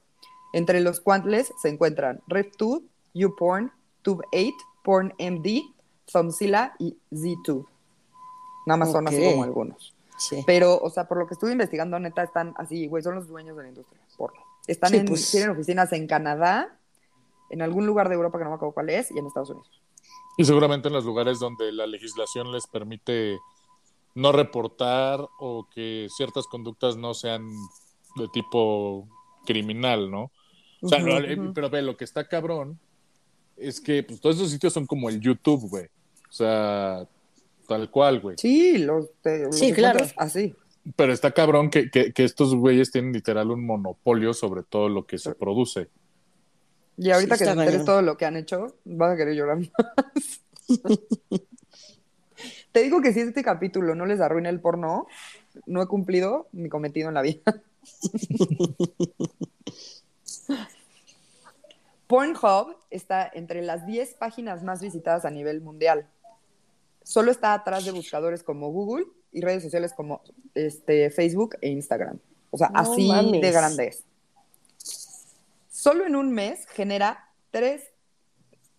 [0.54, 3.72] entre los cuales se encuentran RedTube, YouPorn,
[4.04, 5.48] Tube8, PornMD,
[6.12, 7.68] Thumbzilla y ZTube.
[8.66, 9.94] Nada más son así como algunos.
[10.18, 10.44] Sí.
[10.46, 13.58] Pero, o sea, por lo que estuve investigando, neta, están así, güey, son los dueños
[13.58, 14.40] de la industria, porno.
[14.68, 15.32] Están Sí, en, pues.
[15.32, 16.78] tienen oficinas en Canadá,
[17.50, 19.82] en algún lugar de Europa que no me acuerdo cuál es, y en Estados Unidos.
[20.38, 23.38] Y seguramente en los lugares donde la legislación les permite
[24.16, 27.50] no reportar o que ciertas conductas no sean
[28.16, 29.08] de tipo
[29.46, 30.32] criminal, ¿no?
[30.84, 31.54] O sea, Ujú, lo- ujú.
[31.54, 32.78] pero ve, lo que está cabrón
[33.58, 35.86] es que pues, todos esos sitios son como el YouTube, güey.
[36.30, 37.08] O sea,
[37.68, 38.36] tal cual, güey.
[38.38, 40.06] Sí, los, te- los Sí, claro.
[40.18, 40.54] así.
[40.98, 45.06] Pero está cabrón que, que, que estos güeyes tienen literal un monopolio sobre todo lo
[45.06, 45.88] que se produce.
[46.98, 49.60] Y ahorita Sí, que te enteres todo lo que han hecho, vas a querer llorar
[49.60, 49.70] más.
[52.74, 55.08] te digo que si este capítulo no les arruina el porno,
[55.66, 57.40] no he cumplido mi cometido en la vida.
[62.14, 66.08] Pornhub está entre las 10 páginas más visitadas a nivel mundial.
[67.02, 70.22] Solo está atrás de buscadores como Google y redes sociales como
[70.54, 72.20] este, Facebook e Instagram.
[72.52, 73.42] O sea, No así mames.
[73.42, 74.04] de grande es.
[75.72, 77.90] Solo en un mes genera tres-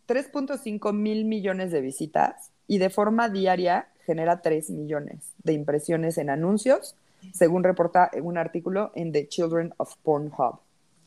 [0.07, 6.31] 3.5 mil millones de visitas y de forma diaria genera 3 millones de impresiones en
[6.31, 6.95] anuncios,
[7.33, 10.61] según reporta un artículo en The Children of Pornhub.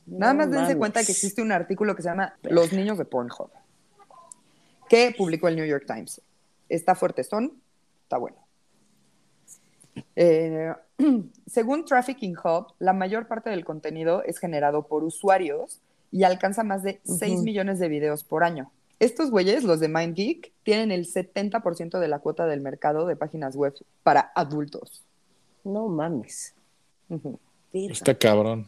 [0.07, 3.05] Nada No más dense cuenta que existe un artículo que se llama Los niños de
[3.05, 3.49] Pornhub,
[4.89, 6.21] que publicó el New York Times.
[6.69, 7.53] Está fuerte, son,
[8.03, 8.37] está bueno.
[10.15, 10.73] Eh,
[11.45, 15.79] según Trafficking Hub, la mayor parte del contenido es generado por usuarios
[16.11, 17.43] y alcanza más de 6 Ujú.
[17.43, 18.71] millones de videos por año.
[18.99, 23.55] Estos güeyes, los de MindGeek, tienen el 70% de la cuota del mercado de páginas
[23.55, 25.03] web para adultos.
[25.63, 26.55] No mames.
[27.73, 28.67] Está cabrón.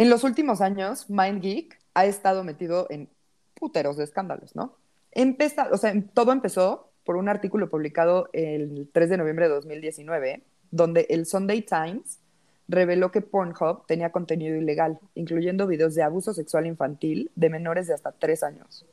[0.00, 3.10] En los últimos años, MindGeek ha estado metido en
[3.52, 4.74] puteros de escándalos, ¿no?
[5.12, 10.42] Empeza, o sea, todo empezó por un artículo publicado el 3 de noviembre de 2019,
[10.70, 12.18] donde el Sunday Times
[12.66, 17.92] reveló que Pornhub tenía contenido ilegal, incluyendo videos de abuso sexual infantil de menores de
[17.92, 18.86] hasta 3 años.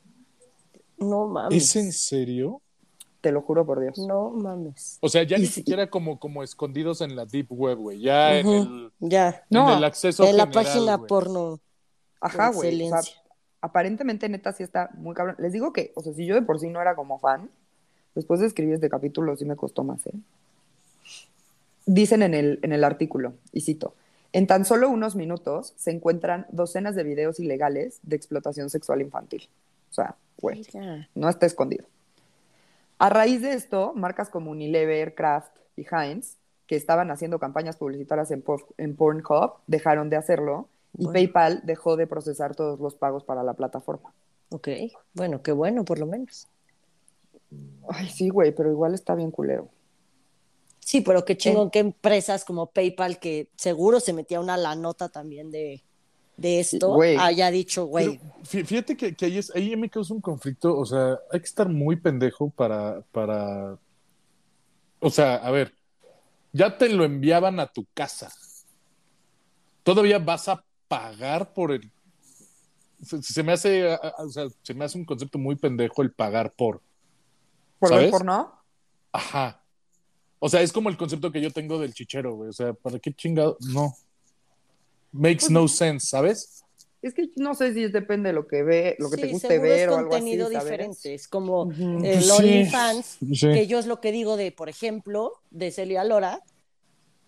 [0.98, 1.56] No mames.
[1.56, 2.60] ¿Es en serio?
[3.20, 3.98] Te lo juro por Dios.
[3.98, 4.98] No mames.
[5.00, 5.54] O sea, ya Y ni sí.
[5.54, 8.00] siquiera como, como escondidos en la deep web, güey.
[8.00, 9.44] Ya en, el, Ya.
[9.50, 11.60] No, en el acceso En la general, página porno.
[12.20, 12.82] Ajá, güey.
[12.82, 13.00] O sea,
[13.60, 15.36] aparentemente, neta, sí está muy cabrón.
[15.38, 17.50] Les digo que, o sea, si yo de por sí no era como fan,
[18.14, 20.14] después de escribir este capítulo sí me costó más, ¿eh?
[21.86, 23.94] Dicen en el, en el artículo, y cito,
[24.32, 29.48] en tan solo unos minutos se encuentran docenas de videos ilegales de explotación sexual infantil.
[29.90, 30.66] O sea, güey,
[31.14, 31.86] no está escondido.
[32.98, 38.30] A raíz de esto, marcas como Unilever, Kraft y Heinz, que estaban haciendo campañas publicitarias
[38.30, 38.44] en,
[38.76, 41.12] en Pornhub, dejaron de hacerlo y Bueno.
[41.12, 44.12] PayPal dejó de procesar todos los pagos para la plataforma.
[44.50, 44.68] Ok.
[45.14, 46.48] Bueno, qué bueno, por lo menos.
[47.88, 49.68] Ay, sí, güey, pero igual está bien culero.
[50.80, 55.08] Sí, pero qué chingón que empresas como PayPal, que seguro se metía una la nota
[55.10, 55.82] también de,
[56.38, 60.78] de esto, haya dicho, güey, fíjate que, que ahí, es, ahí me causa un conflicto,
[60.78, 63.76] o sea, hay que estar muy pendejo para, para,
[65.00, 65.74] o sea, a ver,
[66.52, 68.32] ya te lo enviaban a tu casa,
[69.82, 71.90] todavía vas a pagar por el,
[73.02, 76.52] se, se me hace, o sea, se me hace un concepto muy pendejo el pagar
[76.52, 76.80] por,
[77.80, 78.12] ¿Por ¿Sabes?
[78.12, 78.62] porno?
[79.10, 79.60] ajá,
[80.38, 83.00] o sea, es como el concepto que yo tengo del chichero, güey, o sea, ¿para
[83.00, 83.56] qué chingado?
[83.72, 83.92] No,
[85.18, 86.62] makes Pues no sense, ¿sabes?
[87.02, 89.48] Es que no sé si depende de lo que ve, lo que te sí, guste
[89.48, 91.14] seguro ver es o algo así, contenido diferente.
[91.14, 92.00] Es como Ujú.
[92.02, 93.48] el Sí, OnlyFans, sí.
[93.50, 96.42] que yo es lo que digo de, por ejemplo, de Celia Lora,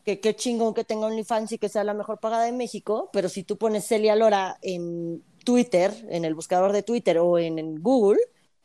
[0.04, 3.28] que qué chingón que tenga OnlyFans y que sea la mejor pagada de México, pero
[3.28, 7.82] si tú pones Celia Lora en Twitter, en el buscador de Twitter o en, en
[7.82, 8.20] Google,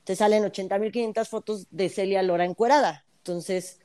[0.05, 3.05] te salen 80.500 fotos de Celia Lora encuerada.
[3.17, 3.79] Entonces,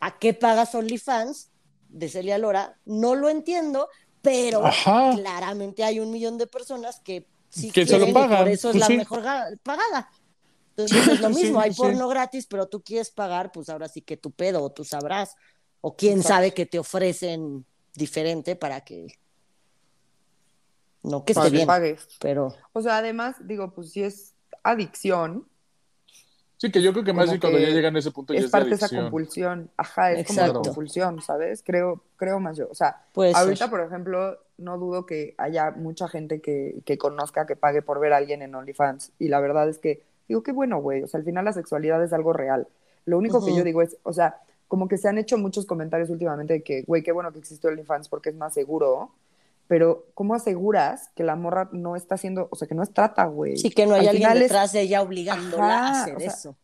[0.00, 1.50] ¿a qué pagas OnlyFans
[1.88, 2.78] de Celia Lora?
[2.84, 3.88] No lo entiendo,
[4.24, 5.12] pero Ajá.
[5.14, 8.70] claramente hay un millón de personas que sí Que se lo quieren y por eso
[8.70, 8.96] es pues la sí.
[8.96, 10.10] mejor ga- pagada.
[10.70, 11.76] Entonces es lo Sí, mismo, hay sí.
[11.80, 15.36] porno gratis, pero tú quieres pagar, pues ahora sí que tu pedo, o tú sabrás,
[15.80, 16.34] o quién Exacto.
[16.34, 19.06] sabe que te ofrecen diferente para que
[21.02, 22.08] no que esté bien, pagues.
[22.18, 25.46] pero O sea, además, digo, pues si es adicción,
[26.64, 28.46] Sí, que yo creo que más bien cuando ya llegan a ese punto ya es
[28.46, 29.68] es de parte de esa compulsión.
[29.76, 31.62] Ajá, es como la compulsión, ¿sabes?
[31.62, 32.68] Creo, creo más yo.
[32.70, 33.70] O sea, Puede ahorita, ser.
[33.70, 38.14] por ejemplo, no dudo que haya mucha gente que, que conozca, que pague por ver
[38.14, 39.12] a alguien en OnlyFans.
[39.18, 41.02] Y la verdad es que, digo, qué bueno, güey.
[41.02, 42.66] O sea, al final la sexualidad es algo real.
[43.04, 46.08] Lo único que yo digo es, o sea, como que se han hecho muchos comentarios
[46.08, 49.10] últimamente de que, güey, qué bueno que existe OnlyFans porque es más seguro.
[49.66, 53.24] Pero, ¿cómo aseguras que la morra no está haciendo, o sea, que no es trata,
[53.24, 53.56] güey?
[53.56, 56.20] sí que no hay Al alguien es- detrás de ella obligándola Ajá, a hacer o
[56.20, 56.56] sea, eso.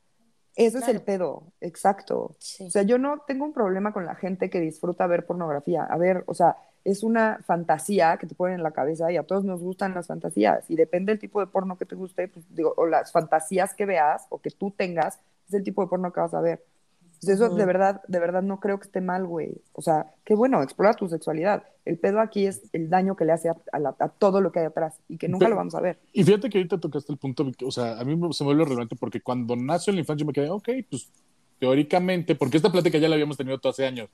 [0.57, 2.37] Ese es el pedo, exacto.
[2.39, 2.65] Sí.
[2.67, 5.85] O sea, yo no tengo un problema con la gente que disfruta ver pornografía.
[5.85, 9.23] A ver, o sea, es una fantasía que te ponen en la cabeza y a
[9.23, 10.65] todos nos gustan las fantasías.
[10.69, 13.87] Y depende del tipo de porno que te guste, pues, digo, o las fantasías que
[13.87, 16.63] veas o que tú tengas, es el tipo de porno que vas a ver.
[17.23, 19.53] Pues eso de verdad, de verdad no creo que esté mal, güey.
[19.73, 21.65] O sea, qué bueno, explora tu sexualidad.
[21.85, 24.51] El pedo aquí es el daño que le hace a, a la- a todo lo
[24.53, 25.99] que hay atrás y que nunca Pero- lo vamos a ver.
[26.15, 28.97] Y fíjate que ahorita tocaste el punto, o sea, a mí se me vuelve relevante
[28.97, 31.11] porque cuando nació el infancia yo me quedé, ok, pues
[31.59, 34.09] teóricamente, porque esta plática ya la habíamos tenido todo hace años,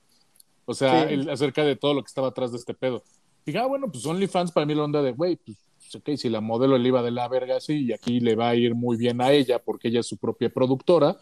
[0.65, 1.13] o sea, Sí.
[1.13, 3.03] el- acerca de todo lo que estaba atrás de este pedo.
[3.45, 5.57] Dije, ah, bueno, pues OnlyFans para mí la onda de, güey, pues
[5.95, 8.55] ok, si la modelo le iba de la verga así y aquí le va a
[8.55, 11.15] ir muy bien a ella porque ella es su propia productora,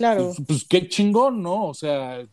[0.00, 0.32] Claro.
[0.34, 1.66] pues, pues qué chingón, ¿no?
[1.66, 2.26] O sea,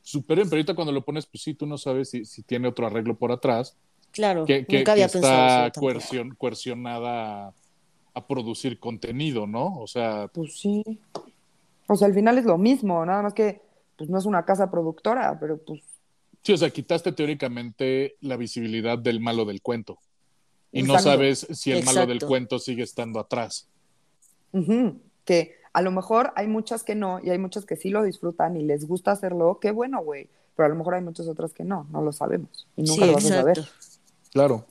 [0.00, 2.66] súper bien, pero ahorita cuando lo pones, pues sí, tú no sabes si, si tiene
[2.66, 3.76] otro arreglo por atrás,
[4.10, 7.52] Claro, que, que- nunca había que pensado está coercion- coercionada
[8.14, 9.76] a, producir contenido, ¿no?
[9.78, 10.82] O sea, Pues sí.
[11.88, 13.60] O sea, al final es lo mismo, nada más que
[13.98, 15.82] pues no es una casa productora, pero pues
[16.42, 19.98] sí, o sea, quitaste teóricamente la visibilidad del malo del cuento.
[20.72, 23.68] Y no sabes si el malo del cuento sigue estando atrás.
[24.52, 28.02] ujú, que a lo mejor hay muchas que no y hay muchas que sí lo
[28.02, 30.28] disfrutan y les gusta hacerlo, qué bueno, güey.
[30.56, 33.06] Pero a lo mejor hay muchas otras que no, no lo sabemos y nunca Sí,
[33.06, 33.64] lo vas a saber.
[34.32, 34.66] Claro.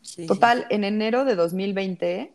[0.00, 0.26] Sí, sí.
[0.26, 2.32] Total, en enero de 2020,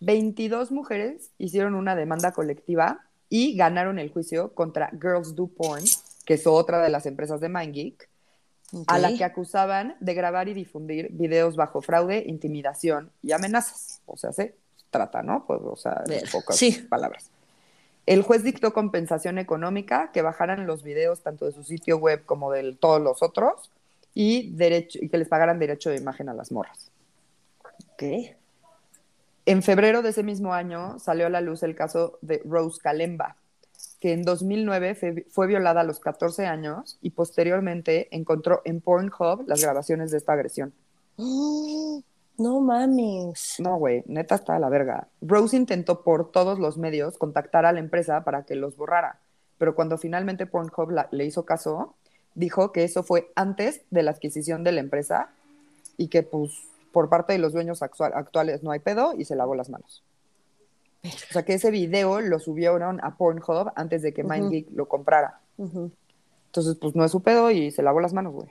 [0.00, 5.84] 22 mujeres hicieron una demanda colectiva y ganaron el juicio contra Girls Do Porn,
[6.24, 8.08] que es otra de las empresas de MindGeek,
[8.86, 14.00] a la que acusaban de grabar y difundir videos bajo fraude, intimidación y amenazas.
[14.06, 14.56] O sea, se
[14.90, 15.44] trata, ¿no?
[15.46, 16.86] Pues, o sea, en pocas sí.
[16.88, 17.30] palabras.
[18.06, 22.50] El juez dictó compensación económica, que bajaran los videos tanto de su sitio web como
[22.50, 23.70] de todos los otros
[24.14, 26.90] y, derecho, y que les pagaran derecho de imagen a las morras.
[27.92, 28.02] Ok.
[29.44, 33.36] En febrero de ese mismo año salió a la luz el caso de Rose Kalemba,
[34.00, 39.44] que en 2009 fe- fue violada a los 14 años y posteriormente encontró en Pornhub
[39.46, 40.72] las grabaciones de esta agresión.
[41.16, 41.98] Mm,
[42.38, 43.56] No mames.
[43.58, 45.08] No, güey, neta está a la verga.
[45.20, 49.18] Rose intentó por todos los medios contactar a la empresa para que los borrara,
[49.58, 51.94] pero cuando finalmente Pornhub la- le hizo caso,
[52.34, 55.30] dijo que eso fue antes de la adquisición de la empresa
[55.96, 56.52] y que pues
[56.92, 60.04] por parte de los dueños actual- actuales no hay pedo y se lavó las manos.
[61.04, 64.22] O sea que ese video lo subieron a Pornhub antes de que.
[64.42, 65.40] MindGeek lo comprara.
[66.46, 68.48] Entonces, pues no es su pedo y se lavó las manos, güey.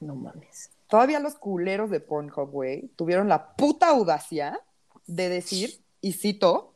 [0.00, 0.70] No mames.
[0.88, 4.60] Todavía los culeros de Pornhub, güey, tuvieron la puta audacia
[5.06, 6.74] de decir, y cito,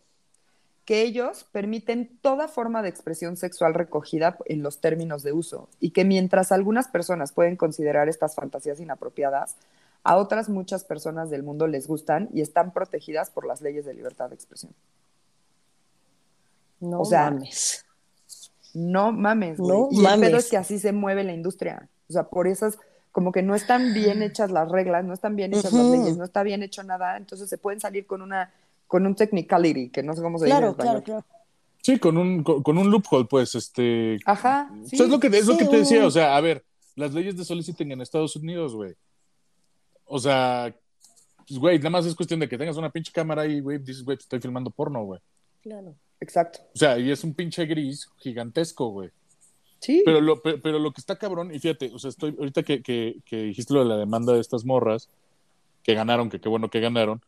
[0.85, 5.91] que ellos permiten toda forma de expresión sexual recogida en los términos de uso y
[5.91, 9.57] que mientras algunas personas pueden considerar estas fantasías inapropiadas,
[10.05, 13.95] a otras muchas personas del mundo les gustan y están protegidas por las leyes de
[13.95, 14.73] libertad de expresión.
[16.81, 17.85] No O sea, mames.
[18.75, 19.71] No mames, güey.
[19.71, 20.29] No y el mames.
[20.29, 21.89] pedo es que así se mueve la industria.
[22.09, 22.79] O sea, por esas,
[23.13, 26.25] como que no están bien hechas las reglas, no están bien hechas las leyes, no
[26.25, 28.53] está bien hecho nada, entonces se pueden salir con una,
[28.87, 31.03] con un technicality, que no sé cómo se dice en Claro, español.
[31.05, 31.43] claro, claro.
[31.83, 34.19] Sí, con un, con, con un loophole, pues, este.
[34.25, 34.97] Ajá, O sí.
[34.97, 36.65] sea, es lo que, es lo que te decía, o sea, a ver,
[36.97, 38.95] las leyes de soliciting en Estados Unidos, güey.
[40.05, 40.75] O sea,
[41.49, 44.05] pues, güey, nada más es cuestión de que tengas una pinche cámara y, güey, dices,
[44.05, 45.21] güey, estoy filmando porno, güey.
[45.63, 45.95] claro.
[46.21, 46.61] Exacto.
[46.73, 49.11] O sea, y es un pinche gris gigantesco, güey.
[49.83, 50.03] Sí.
[50.07, 52.83] Pero lo, pe- pero lo que está cabrón, y fíjate, o sea, estoy, ahorita que,
[52.83, 55.09] que, que dijiste lo de la demanda de estas morras,
[55.83, 57.21] que ganaron, que qué bueno que ganaron.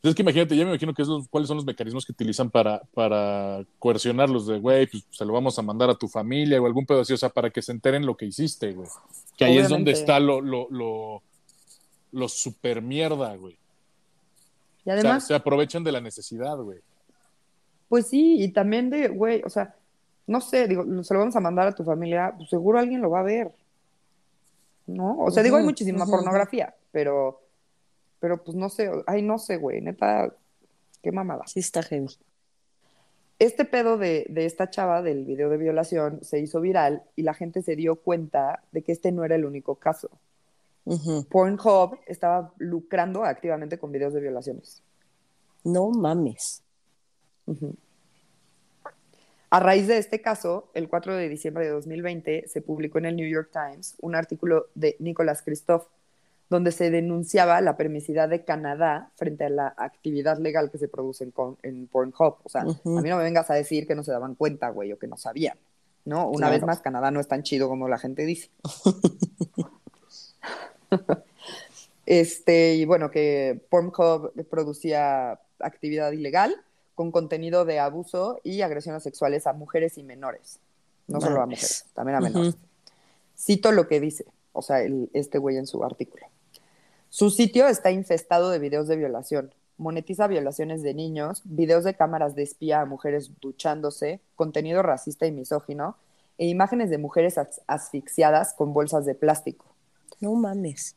[0.00, 2.12] Pues es que imagínate, ya me imagino que es los- cuáles son los mecanismos que
[2.12, 6.62] utilizan para, para coercionarlos de, güey, pues se lo vamos a mandar a tu familia
[6.62, 8.88] o algún pedo así, o sea, para que se enteren lo que hiciste, güey.
[9.36, 11.22] Que ahí es donde está lo, lo, lo,
[12.12, 13.54] lo super mierda, güey.
[13.54, 16.78] y O sea, además, se aprovechan de la necesidad, güey.
[17.88, 19.74] pues sí, y también de, güey, o sea,
[20.26, 23.10] no sé, digo, se lo vamos a mandar a tu familia, pues seguro alguien lo
[23.10, 23.52] va a ver.
[24.86, 25.18] ¿No?
[25.18, 27.40] O sea, digo, hay muchísima pornografía, pero,
[28.20, 30.32] pero pues no sé, ay, no sé, güey, neta,
[31.02, 31.46] qué mamada.
[31.46, 32.08] Sí está heavy.
[33.38, 37.34] Este pedo de, de esta chava del video de violación se hizo viral y la
[37.34, 40.08] gente se dio cuenta de que este no era el único caso.
[41.28, 44.82] Pornhub estaba lucrando activamente con videos de violaciones.
[45.64, 46.62] No mames.
[49.50, 53.16] A raíz de este caso, el 4 de diciembre de 2020 se publicó en el
[53.16, 55.86] New York Times un artículo de Nicolas Christophe
[56.48, 61.28] donde se denunciaba la permisidad de Canadá frente a la actividad legal que se produce
[61.62, 62.36] en, Pornhub.
[62.44, 64.92] O sea, a mí no me vengas a decir que no se daban cuenta, güey,
[64.92, 65.58] o que no sabían.
[66.04, 66.28] ¿No?
[66.28, 66.52] Una Claro.
[66.52, 68.50] vez más, Canadá no es tan chido como la gente dice.
[72.06, 76.54] Este, y bueno, que Pornhub producía actividad ilegal
[76.96, 80.58] con contenido de abuso y agresiones sexuales a mujeres y menores.
[81.06, 82.56] No solo a mujeres, también a menores.
[83.38, 86.26] Cito lo que dice, o sea, el- este güey en su artículo.
[87.08, 89.54] Su sitio está infestado de videos de violación.
[89.78, 95.32] Monetiza violaciones de niños, videos de cámaras de espía a mujeres duchándose, contenido racista y
[95.32, 95.96] misógino,
[96.38, 99.66] e imágenes de mujeres as- asfixiadas con bolsas de plástico.
[100.18, 100.96] No mames.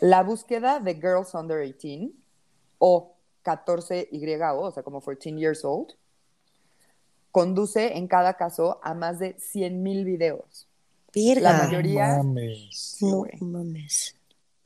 [0.00, 2.12] La búsqueda de Girls Under 18
[2.78, 3.12] o
[3.46, 5.92] 14YO, o sea, como 14 years old,
[7.30, 10.66] conduce en cada caso a más de 100.000 videos.
[11.14, 11.52] Verga.
[11.52, 12.96] La mayoría- Mames.
[13.00, 14.16] No mames.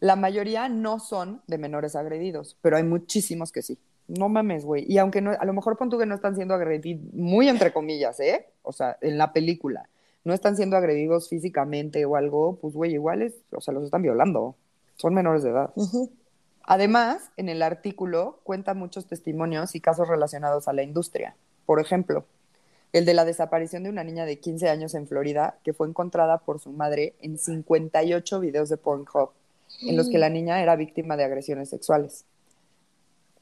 [0.01, 3.79] La mayoría no son de menores agredidos, pero hay muchísimos que sí.
[4.09, 4.85] No mames, güey.
[4.91, 7.73] Y aunque no, a lo mejor pon tú que no están siendo agredidos, muy entre
[7.73, 8.47] comillas, ¿eh?
[8.63, 9.89] O sea, en la película,
[10.25, 14.03] no están siendo agredidos físicamente o algo, pues, güey, igual es, o sea, los están
[14.03, 14.57] violando.
[14.97, 15.71] Son menores de edad.
[16.63, 21.35] Además, en el artículo cuenta muchos testimonios y casos relacionados a la industria.
[21.67, 22.25] Por ejemplo,
[22.93, 26.39] el de la desaparición de una niña de 15 años en Florida que fue encontrada
[26.39, 29.31] por su madre en 58 videos de Pornhub
[29.83, 32.25] en los que la niña era víctima de agresiones sexuales.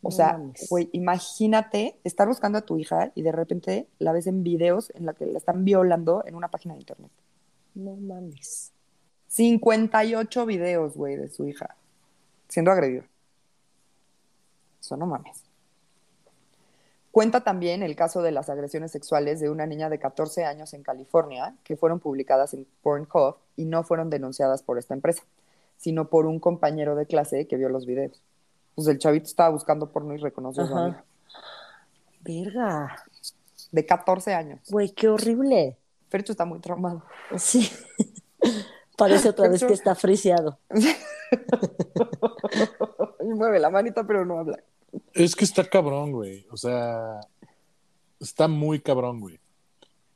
[0.02, 4.44] O sea, güey, imagínate estar buscando a tu hija y de repente la ves en
[4.44, 7.10] videos en la que la están violando en una página de internet.
[7.74, 8.72] No mames.
[9.26, 11.74] 58 videos, güey, de su hija
[12.48, 13.04] siendo agredida.
[14.80, 15.42] Eso no mames.
[17.10, 20.82] Cuenta también el caso de las agresiones sexuales de una niña de 14 años en
[20.82, 25.22] California que fueron publicadas en Pornhub y no fueron denunciadas por esta empresa,
[25.78, 28.20] sino por un compañero de clase que vio los videos.
[28.74, 30.84] Pues el chavito estaba buscando porno y reconoció a su Ajá.
[30.84, 31.04] amiga.
[32.20, 33.04] Verga.
[33.72, 34.60] De 14 años.
[34.70, 35.76] Güey, qué horrible.
[36.08, 37.02] Fercho está muy traumado.
[37.36, 37.68] Sí.
[38.96, 40.58] Parece otra vez Pero- que está friseado.
[43.20, 44.58] Y mueve la manita, pero no habla.
[45.12, 46.46] Es que está cabrón, güey.
[46.50, 47.20] O sea,
[48.20, 49.38] está muy cabrón, güey.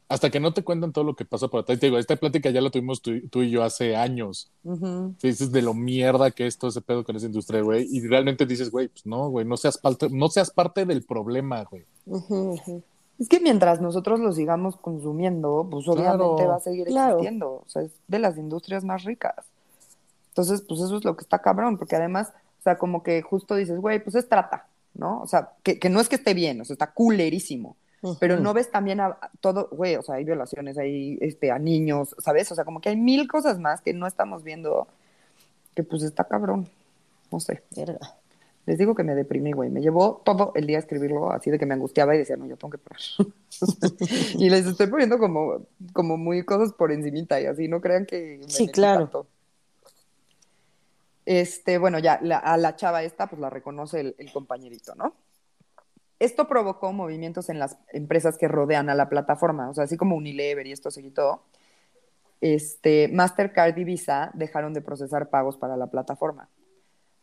[0.09, 1.79] hasta que no te cuentan todo lo que pasa por atrás.
[1.79, 4.51] Te digo, esta plática ya la tuvimos tú, tú y yo hace años.
[4.63, 7.87] Sí, dices de lo mierda que es todo ese pedo con esa industria, güey.
[7.91, 11.65] Y realmente dices, güey, pues no, güey, no seas parte, no seas parte del problema,
[11.65, 11.85] güey.
[13.19, 16.49] Es que mientras nosotros lo sigamos consumiendo, pues obviamente Claro.
[16.49, 17.17] va a seguir Claro.
[17.17, 17.51] existiendo.
[17.53, 19.47] O sea, es de las industrias más ricas.
[20.33, 23.55] Entonces, pues eso es lo que está cabrón, porque además, o sea, como que justo
[23.55, 25.21] dices, güey, pues es trata, ¿no?
[25.21, 27.77] O sea, que, que no es que esté bien, o sea, está culerísimo.
[28.19, 31.59] Pero no ves también a, a todo, güey, o sea, hay violaciones, hay este, a
[31.61, 32.51] niños, ¿sabes?
[32.51, 34.89] O sea, como que hay mil cosas más que no estamos viendo,
[35.77, 36.67] que pues está cabrón.
[37.31, 37.63] No sé.
[37.77, 38.17] Verga.
[38.67, 39.71] Les digo que me deprimí, güey.
[39.71, 42.47] Me llevó todo el día a escribirlo así de que me angustiaba y decía, no,
[42.47, 43.01] yo tengo que parar.
[44.39, 48.39] y les estoy poniendo como, como muy cosas por encimita y así, no crean que
[48.41, 49.01] me Sí, claro.
[49.01, 49.27] tanto.
[51.25, 55.15] Este, bueno, ya, la- a la chava esta, pues la reconoce el, el compañerito, ¿no?
[56.19, 60.17] Esto provocó movimientos en las empresas que rodean a la plataforma, o sea, así como
[60.17, 61.43] Unilever y esto se quitó.
[62.41, 66.49] Este, Mastercard y Visa dejaron de procesar pagos para la plataforma.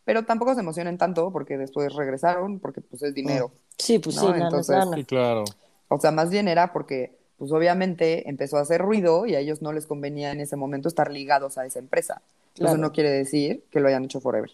[0.05, 3.51] Pero tampoco se emocionen tanto porque después regresaron, porque pues es dinero.
[3.77, 4.83] Sí, pues No, sí, entonces-.
[4.95, 5.43] Sí, claro.
[5.89, 9.61] O sea, más bien era porque, pues obviamente empezó a hacer ruido y a ellos
[9.61, 12.21] no les convenía en ese momento estar ligados a esa empresa.
[12.59, 12.73] Claro.
[12.75, 14.51] Eso no quiere decir que lo hayan hecho forever.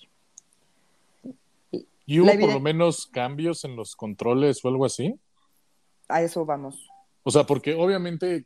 [2.07, 5.19] ¿Y hubo por lo menos cambios en los controles o algo así?
[6.07, 6.87] A eso vamos.
[7.23, 8.45] O sea, porque obviamente,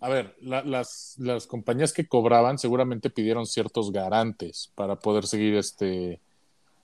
[0.00, 5.54] a ver, la- las, las compañías que cobraban seguramente pidieron ciertos garantes para poder seguir
[5.54, 6.20] este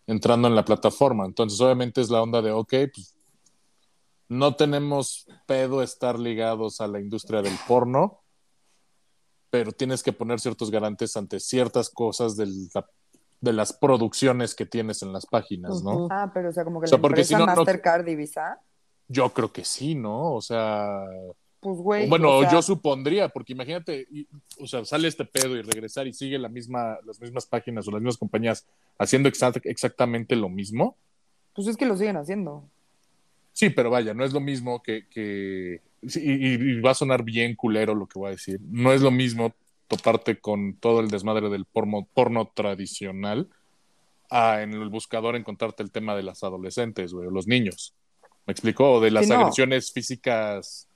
[0.07, 1.27] entrando en la plataforma.
[1.27, 3.17] Entonces, obviamente es la onda de, ok, pues
[4.29, 8.21] no tenemos pedo estar ligados a la industria del porno,
[9.59, 12.87] pero tienes que poner ciertos garantes ante ciertas cosas del- la-
[13.41, 16.09] de las producciones que tienes en las páginas, ¿no?
[16.11, 18.07] Ah, pero o sea, como que O sea, la porque empresa si no, no- Mastercard
[18.09, 18.61] y Visa,
[19.09, 20.35] Yo creo que sí, ¿no?
[20.35, 21.05] O sea,
[21.61, 22.09] pues güey.
[22.09, 24.27] bueno, o sea, yo supondría, porque imagínate, y-
[24.61, 27.93] o sea, sale este pedo y regresar y sigue la misma, las mismas páginas o
[27.93, 28.67] las mismas compañías
[28.99, 30.97] haciendo exact- exactamente lo mismo.
[31.55, 32.65] Pues es que lo siguen haciendo.
[33.53, 35.07] Sí, pero vaya, no es lo mismo que,
[36.15, 38.61] y, y va a sonar bien culero lo que voy a decir.
[38.63, 39.55] No es lo mismo
[39.89, 43.49] toparte con todo el desmadre del porno, porno tradicional
[44.31, 47.95] a en el buscador encontrarte el tema de las adolescentes, güey, o los niños.
[48.47, 48.95] ¿Me explicó?
[48.95, 49.41] O de las Sí, no.
[49.41, 50.89] agresiones físicas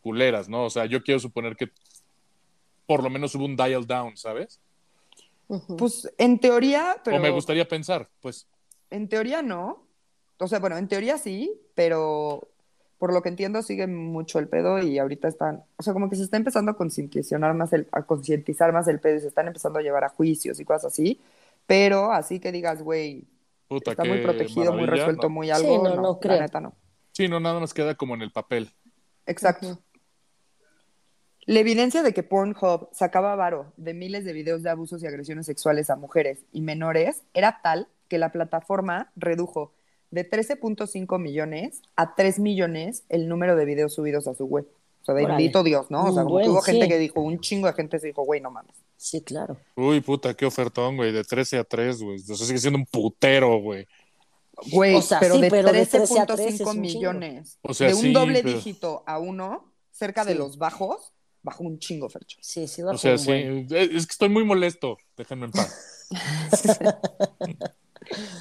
[0.00, 0.64] culeras, ¿no?
[0.64, 1.68] O sea, yo quiero suponer que
[2.86, 4.60] por lo menos hubo un dial down, ¿sabes?
[5.76, 8.46] Pues en teoría, pero O me gustaría pensar, pues.
[8.90, 9.86] en teoría no.
[10.38, 12.48] O sea, bueno, en teoría sí, pero
[13.02, 16.14] por lo que entiendo sigue mucho el pedo y ahorita están, o sea, como que
[16.14, 19.48] se está empezando a concientizar más el, a concientizar más el pedo y se están
[19.48, 21.20] empezando a llevar a juicios y cosas así,
[21.66, 23.26] pero así que digas, güey,
[23.70, 25.30] está muy protegido, muy resuelto, ¿no?
[25.30, 26.40] muy Sí, algo, no, no, no la creo.
[26.40, 26.76] neta no.
[27.10, 28.70] Sí, no, nada más queda como en el papel.
[29.26, 29.80] Exacto.
[31.44, 35.46] La evidencia de que Pornhub sacaba varo de miles de videos de abusos y agresiones
[35.46, 39.72] sexuales a mujeres y menores era tal que la plataforma redujo
[40.12, 44.68] de 13.5 millones a 3 millones el número de videos subidos a su web.
[45.00, 46.04] O sea, bendito Dios, ¿no?
[46.04, 48.40] O sea, como buen, hubo gente que dijo, un chingo de gente se dijo, güey,
[48.40, 48.76] no mames.
[48.96, 49.56] Sí, claro.
[49.74, 52.16] Uy, puta, qué ofertón, güey, de 13 a 3, güey.
[52.16, 53.88] Eso sigue siendo un putero, güey.
[54.70, 57.58] Güey, O sea, pero sí, de pero de 13 a 13 es 13.5 un millones.
[57.62, 61.64] O sea, de un sí, doble pero- dígito a uno, cerca de los bajos, bajó
[61.64, 62.38] un chingo, Fercho.
[62.40, 63.66] Sí, sí, O bajo sea, un sí, buen.
[63.70, 64.98] es que estoy muy molesto.
[65.16, 66.08] Déjenme en paz.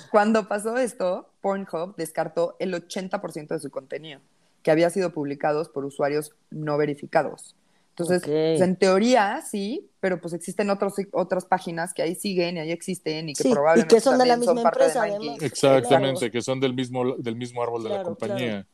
[0.09, 4.19] Cuando pasó esto, Pornhub descartó el 80% de su contenido,
[4.63, 7.55] que había sido publicados por usuarios no verificados.
[7.89, 8.27] Entonces, Ok.
[8.49, 12.71] pues, en teoría sí, pero pues existen otros, otras páginas que ahí siguen y ahí
[12.71, 15.37] existen y que Sí, y probablemente que son de la misma de empresa, además.
[15.41, 18.67] Exactamente, que son del mismo, del mismo árbol de la Claro, compañía.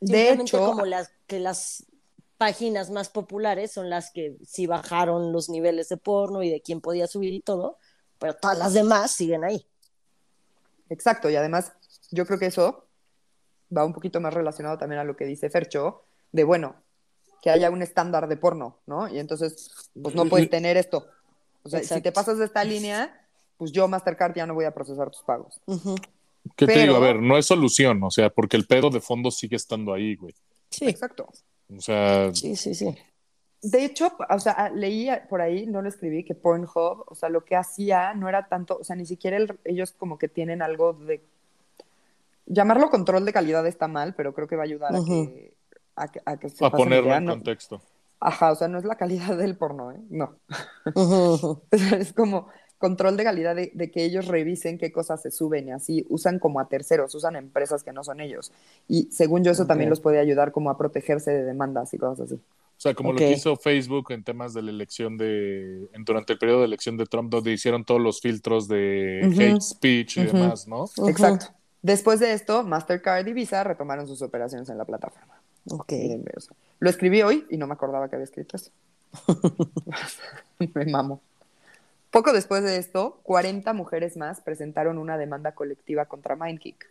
[0.00, 1.86] De Simplemente hecho, como las que las
[2.38, 6.80] páginas más populares son las que sí bajaron los niveles de porno y de quién
[6.80, 7.78] podía subir y todo,
[8.18, 9.66] pero todas las demás siguen ahí.
[10.92, 11.72] Exacto, y además
[12.10, 12.84] yo creo que eso
[13.74, 16.76] va un poquito más relacionado también a lo que dice Fercho, de bueno,
[17.40, 19.08] que haya un estándar de porno, ¿no?
[19.08, 21.06] Y entonces, pues no puedes tener esto.
[21.62, 23.26] O sea, si te pasas de esta línea,
[23.56, 25.60] pues yo Mastercard ya no voy a procesar tus pagos.
[26.56, 26.96] ¿Qué te Pero- digo?
[26.96, 30.14] A ver, no es solución, o sea, porque el pedo de fondo sigue estando ahí,
[30.16, 30.34] güey.
[30.70, 31.28] Sí, Exacto.
[31.74, 32.94] O sea, sí, sí, sí.
[33.62, 37.44] De hecho, o sea, leí por ahí, no lo escribí, que Pornhub, o sea, lo
[37.44, 40.92] que hacía no era tanto, o sea, ni siquiera el- ellos como que tienen algo
[40.94, 41.22] de...
[42.46, 45.54] Llamarlo control de calidad está mal, pero creo que va a ayudar a que,
[45.94, 47.32] a que, a que se a ponerlo idea, en ¿no?
[47.32, 47.80] contexto.
[48.18, 50.00] Ajá, o sea, no es la calidad del porno, ¿eh?
[50.10, 50.36] No.
[51.70, 52.48] Es como,
[52.82, 56.38] control de calidad de, de que ellos revisen qué cosas se suben y así usan
[56.38, 58.52] como a terceros, usan empresas que no son ellos.
[58.88, 62.26] Y según yo eso también los puede ayudar como a protegerse de demandas y cosas
[62.26, 62.34] así.
[62.34, 65.88] O sea, como lo que hizo Facebook en temas de la elección de.
[65.92, 69.62] en- durante el periodo de elección de Trump, donde hicieron todos los filtros de hate
[69.62, 70.84] speech y demás, ¿no?
[71.08, 71.46] Exacto.
[71.80, 75.40] Después de esto, Mastercard y Visa retomaron sus operaciones en la plataforma.
[75.70, 75.92] Ok.
[76.80, 78.70] Lo escribí hoy y no me acordaba que había escrito eso.
[80.74, 81.20] me mamo.
[82.12, 86.86] Poco después de esto, 40 mujeres más presentaron una demanda colectiva contra MindGeek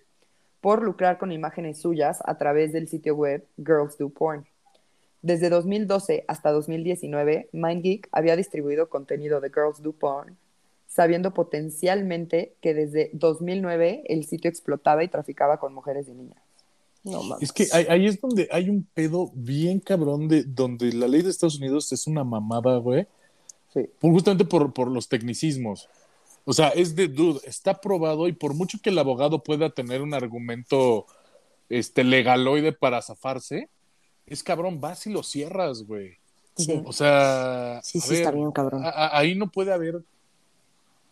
[0.61, 4.47] por lucrar con imágenes suyas a través del sitio web Girls Do Porn.
[5.21, 10.37] Desde 2012 hasta 2019, MindGeek había distribuido contenido de Girls Do Porn,
[10.87, 16.41] sabiendo potencialmente que desde 2009 el sitio explotaba y traficaba con mujeres y niñas.
[17.03, 17.43] No mames.
[17.43, 21.21] Es que ahí, ahí es donde hay un pedo bien cabrón de donde la ley
[21.21, 23.05] de Estados Unidos es una mamada, güey.
[23.73, 23.89] Sí.
[24.01, 25.87] justamente por, por los tecnicismos.
[26.45, 30.01] O sea, es de dude, está probado y por mucho que el abogado pueda tener
[30.01, 31.05] un argumento
[31.69, 33.69] este legaloide para zafarse,
[34.25, 36.17] es cabrón, vas y lo cierras, güey.
[36.57, 36.81] Sí.
[36.85, 38.83] O sea, Sí, a sí, está bien, cabrón.
[38.83, 40.01] a- a- ahí no puede haber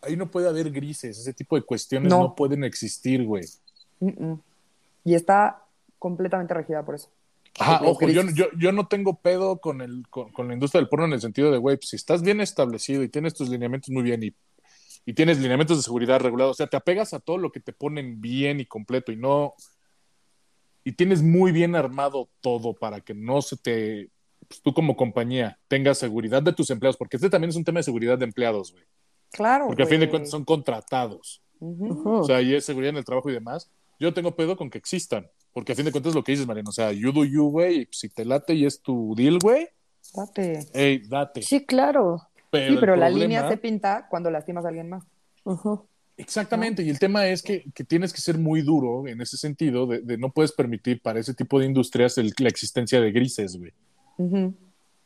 [0.02, 2.34] ahí no puede haber grises, ese tipo de cuestiones no, No.
[2.34, 3.44] pueden existir, güey.
[4.00, 4.40] Mm, mm.
[5.04, 5.62] Y está
[5.98, 7.08] completamente regida por eso.
[7.60, 10.88] Ajá, ojo, yo, yo, yo no tengo pedo con, el, con, con la industria del
[10.88, 13.90] porno en el sentido de, güey, pues, si estás bien establecido y tienes tus lineamientos
[13.90, 14.34] muy bien y,
[15.04, 17.72] y tienes lineamientos de seguridad regulados, o sea, te apegas a todo lo que te
[17.72, 19.54] ponen bien y completo y no...
[20.82, 24.08] Y tienes muy bien armado todo para que no se te...
[24.48, 27.80] pues, tú como compañía tengas seguridad de tus empleados, porque este también es un tema
[27.80, 28.84] de seguridad de empleados, güey.
[29.30, 29.66] Claro.
[29.66, 31.42] Porque a fin de cuentas son contratados.
[31.58, 31.86] Ujú.
[31.88, 32.10] Ujú.
[32.20, 33.70] O sea, y es seguridad en el trabajo y demás.
[33.98, 35.28] Yo tengo pedo con que existan.
[35.52, 36.70] Porque a fin de cuentas es lo que dices, Mariano.
[36.70, 37.82] O sea, you do you, güey.
[37.82, 39.68] y Si te late y es tu deal, güey,
[40.14, 40.66] Date.
[40.72, 41.42] hey, date.
[41.42, 42.22] Sí, claro.
[42.50, 45.04] Pero, Sí, pero la problema- línea se pinta cuando lastimas a alguien más.
[46.16, 46.82] Exactamente.
[46.82, 50.00] Y el tema es que, que tienes que ser muy duro en ese sentido de,
[50.00, 53.72] de no puedes permitir para ese tipo de industrias el- la existencia de grises, güey.
[54.18, 54.54] Ujú.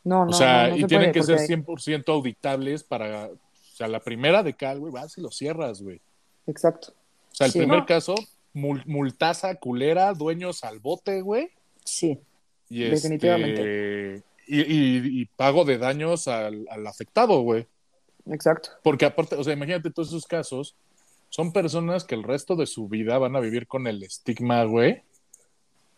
[0.05, 2.83] No, no, o sea, no, no y se tienen puede, que ser porque- 100% auditables
[2.83, 3.27] para...
[3.27, 6.01] O sea, la primera de cal, güey, vas y lo cierras, güey.
[6.47, 6.93] Exacto.
[7.33, 7.59] O sea, el Sí.
[7.59, 7.87] primer No.
[7.87, 8.15] caso,
[8.55, 11.51] multaza, culera, dueños al bote, güey.
[11.85, 12.19] Sí.
[12.71, 14.15] Y Definitivamente.
[14.15, 17.67] este, y, y- y pago de daños al, al afectado, güey.
[18.31, 18.71] Exacto.
[18.83, 20.75] Porque aparte, o sea, imagínate todos esos casos,
[21.29, 25.03] son personas que el resto de su vida van a vivir con el estigma, güey.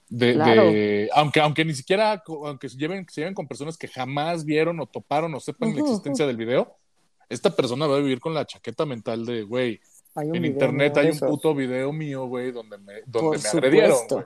[0.08, 0.64] De, Claro.
[0.72, 4.80] de- aunque, aunque ni siquiera, aunque se lleven, se lleven con personas que jamás vieron
[4.80, 6.76] o toparon o sepan la existencia del video,
[7.28, 9.80] esta persona va a vivir con la chaqueta mental de, güey,
[10.16, 13.42] Hay un en video internet hay un puto video mío, güey, donde me, donde Por
[13.42, 14.24] me agredieron, güey.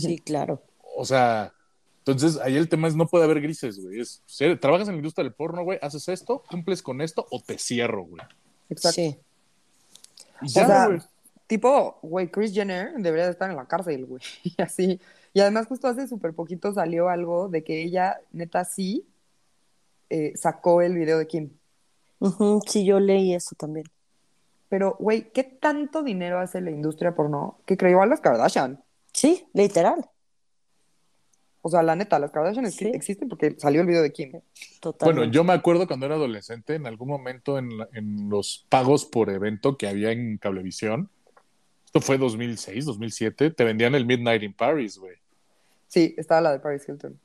[0.00, 0.62] Sí, claro.
[0.96, 1.52] O sea,
[1.98, 4.00] entonces ahí el tema es no puede haber grises, güey.
[4.00, 7.42] Es, si trabajas en la industria del porno, güey, haces esto, cumples con esto o
[7.42, 8.22] te cierro, güey.
[8.68, 8.96] Exacto.
[8.96, 9.18] Sí.
[10.42, 11.00] Y O ya, sea, güey.
[11.46, 14.22] tipo, güey, Chris Jenner debería de estar en la cárcel, güey.
[14.42, 15.00] Y así.
[15.32, 19.06] Y además, justo hace súper poquito salió algo de que ella, neta, sí
[20.10, 21.50] eh, sacó el video de Kim.
[22.66, 23.86] Sí, yo leí eso también.
[24.74, 28.82] Pero, güey, ¿qué tanto dinero hace la industria porno que creyó a las Kardashian?
[29.12, 30.04] Sí, literal.
[31.62, 32.86] O sea, la neta, las Kardashian Sí.
[32.92, 34.32] existen porque salió el video de Kim.
[34.80, 35.20] Totalmente.
[35.20, 39.04] Bueno, yo me acuerdo cuando era adolescente, en algún momento en, la- en los pagos
[39.04, 41.08] por evento que había en Cablevisión,
[41.84, 45.14] esto fue 2006, 2007, te vendían el Midnight in Paris, güey.
[45.86, 47.16] Sí, estaba la de Paris Hilton.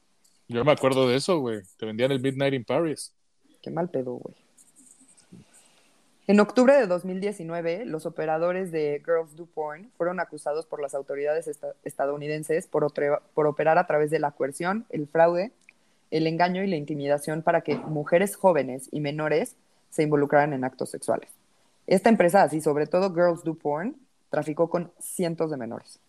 [0.50, 1.62] Yo me acuerdo de eso, güey.
[1.78, 3.12] Te vendían el Midnight in Paris.
[3.64, 4.36] Qué mal pedo, güey.
[6.30, 11.48] En octubre de 2019, los operadores de Girls Do Porn fueron acusados por las autoridades
[11.48, 12.94] esta- estadounidenses por,
[13.34, 15.52] por operar a través de la coerción, el fraude,
[16.12, 19.56] el engaño y la intimidación para que mujeres jóvenes y menores
[19.90, 21.32] se involucraran en actos sexuales.
[21.88, 23.96] Esta empresa, así sobre todo Girls Do Porn,
[24.30, 26.00] traficó con cientos de menores.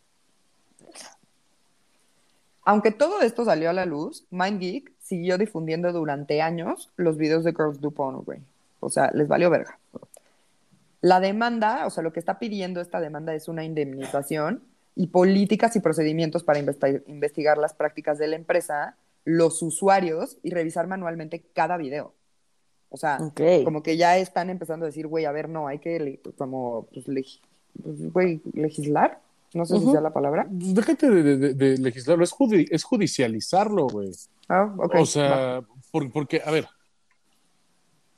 [2.62, 7.52] Aunque todo esto salió a la luz, MindGeek siguió difundiendo durante años los videos de
[7.52, 8.22] Girls Do Porn.
[8.80, 9.78] O sea, les valió verga.
[11.00, 14.62] La demanda, o sea, lo que está pidiendo esta demanda es una indemnización
[14.96, 20.50] y políticas y procedimientos para investi- investigar las prácticas de la empresa, los usuarios y
[20.50, 22.12] revisar manualmente cada video.
[22.90, 23.18] O sea,
[23.64, 27.06] como que ya están empezando a decir, güey, a ver, no, hay que como, pues,
[27.82, 29.20] pues, güey, legislar.
[29.54, 30.46] No sé si sea la palabra.
[30.48, 34.10] Pues déjate de, de- de- de legislarlo, es, judi- es judicializarlo, güey.
[34.48, 34.94] Ah, ok.
[34.96, 36.66] O sea, por- porque, a ver,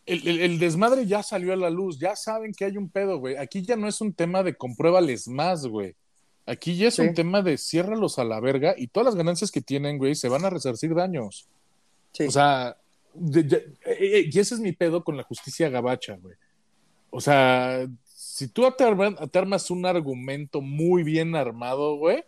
[0.07, 3.19] el, el- el desmadre ya salió a la luz, ya saben que hay un pedo,
[3.19, 3.37] güey.
[3.37, 5.95] Aquí ya no es un tema de compruébales más, güey.
[6.45, 7.03] Aquí ya es Sí.
[7.03, 10.29] un tema de ciérralos a la verga y todas las ganancias que tienen, güey, se
[10.29, 11.47] van a resarcir daños.
[12.13, 12.25] Sí.
[12.25, 12.77] O sea,
[13.15, 16.35] de- de- eh, eh, y ese es mi pedo con la justicia gabacha, güey.
[17.15, 22.25] o sea, si tú te arma- te armas un argumento muy bien armado, güey,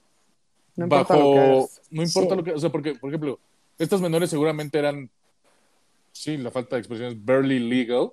[0.77, 1.83] No importa bajo, lo que hagas.
[1.91, 2.37] no importa Sí.
[2.37, 3.41] lo que, o sea, porque, por ejemplo,
[3.79, 5.09] estas menores seguramente eran,
[6.15, 8.13] sí, la falta de expresión es barely legal,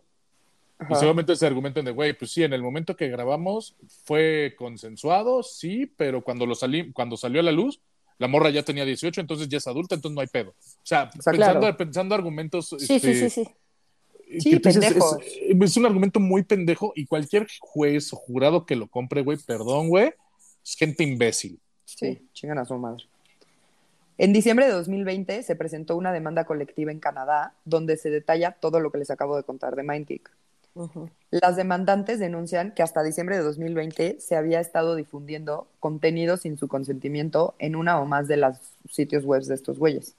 [0.79, 0.95] y Ajá.
[0.95, 5.85] seguramente ese argumento de, güey, pues sí, en el momento que grabamos fue consensuado, sí,
[5.95, 7.79] pero cuando, lo salí, cuando salió a la luz,
[8.17, 10.51] la morra ya tenía 18, entonces ya es adulta, entonces no hay pedo.
[10.51, 11.77] O sea, pensando, Claro.
[11.77, 12.69] pensando argumentos...
[12.79, 13.49] Sí, sí, este, sí, sí.
[14.39, 15.17] Sí, tú dices, pendejos.
[15.21, 19.37] es, es un argumento muy pendejo y cualquier juez o jurado que lo compre, güey,
[19.37, 20.13] perdón, güey,
[20.63, 21.59] es gente imbécil.
[21.85, 23.05] Sí, chingan a su madre.
[24.21, 28.79] En diciembre de 2020 se presentó una demanda colectiva en Canadá donde se detalla todo
[28.79, 30.29] lo que les acabo de contar de MindGeek.
[31.31, 36.67] Las demandantes denuncian que hasta diciembre de 2020 se había estado difundiendo contenido sin su
[36.67, 38.57] consentimiento en una o más de los
[38.91, 40.13] sitios web de estos güeyes.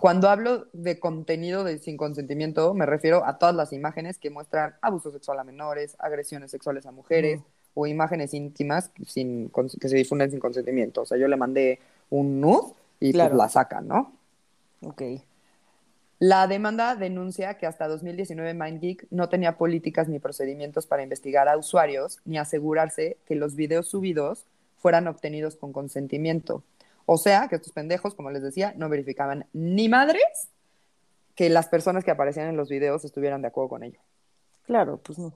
[0.00, 4.74] Cuando hablo de contenido de sin consentimiento, me refiero a todas las imágenes que muestran
[4.82, 7.42] abuso sexual a menores, agresiones sexuales a mujeres
[7.74, 11.02] o imágenes íntimas sin, que se difunden sin consentimiento.
[11.02, 11.78] O sea, yo le mandé
[12.10, 13.30] un nude y Claro.
[13.30, 14.12] pues la sacan, ¿no?
[14.82, 15.02] Ok.
[16.18, 21.56] La demanda denuncia que hasta 2019 MindGeek no tenía políticas ni procedimientos para investigar a
[21.56, 24.44] usuarios ni asegurarse que los videos subidos
[24.78, 26.62] fueran obtenidos con consentimiento.
[27.06, 30.50] O sea, que estos pendejos, como les decía, no verificaban ni madres
[31.34, 33.98] que las personas que aparecían en los videos estuvieran de acuerdo con ello.
[34.66, 35.32] Claro, pues no.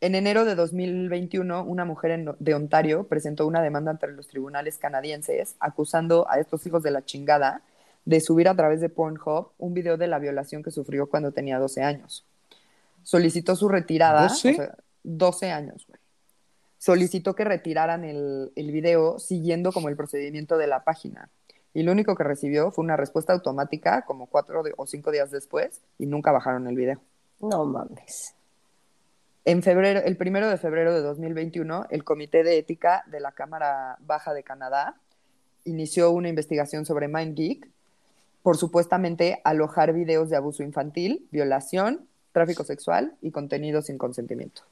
[0.00, 4.78] En enero de 2021, una mujer en- de Ontario presentó una demanda ante los tribunales
[4.78, 7.62] canadienses acusando a estos hijos de la chingada
[8.04, 11.58] de subir a través de Pornhub un video de la violación que sufrió cuando tenía
[11.58, 12.24] 12 años.
[13.02, 14.28] Solicitó su retirada.
[14.28, 14.52] ¿12?
[14.52, 15.98] o sea, 12 años, güey.
[16.78, 21.28] Solicitó que retiraran el, el video siguiendo como el procedimiento de la página.
[21.74, 25.30] Y lo único que recibió fue una respuesta automática como cuatro de- o cinco días
[25.32, 27.00] después y nunca bajaron el video.
[27.40, 28.34] No mames.
[29.48, 33.96] En febrero, el primero de febrero de 2021, el Comité de Ética de la Cámara
[34.00, 34.96] Baja de Canadá
[35.64, 37.66] inició una investigación sobre MindGeek
[38.42, 44.64] por supuestamente alojar videos de abuso infantil, violación, tráfico sexual y contenido sin consentimiento.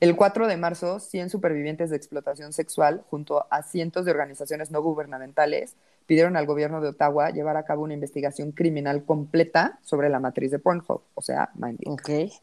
[0.00, 4.80] El 4 de marzo, 100 supervivientes de explotación sexual, junto a cientos de organizaciones no
[4.80, 5.74] gubernamentales,
[6.06, 10.50] pidieron al gobierno de Ottawa llevar a cabo una investigación criminal completa sobre la matriz
[10.50, 12.40] de Pornhub, o sea, MindGeek.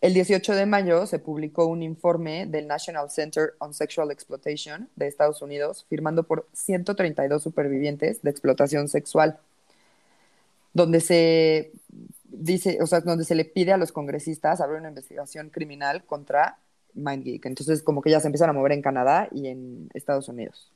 [0.00, 5.08] El 18 de mayo se publicó un informe del National Center on Sexual Exploitation de
[5.08, 9.40] Estados Unidos, firmando por 132 supervivientes de explotación sexual,
[10.72, 11.72] donde se
[12.28, 16.58] dice, o sea, donde se le pide a los congresistas abrir una investigación criminal contra
[16.94, 17.46] MindGeek.
[17.46, 20.70] Entonces, como que ya se empiezan a mover en Canadá y en Estados Unidos.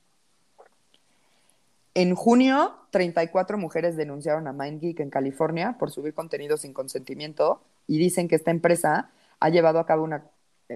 [1.94, 7.98] En junio, 34 mujeres denunciaron a MindGeek en California por subir contenido sin consentimiento y
[7.98, 9.10] dicen que esta empresa
[9.40, 10.24] ha llevado a cabo una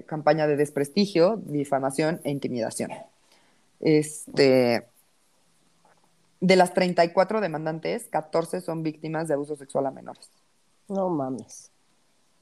[0.05, 2.91] campaña de desprestigio, difamación e intimidación.
[3.79, 4.87] Este,
[6.39, 10.29] de las 34 demandantes, 14 son víctimas de abuso sexual a menores.
[10.87, 11.71] No mames.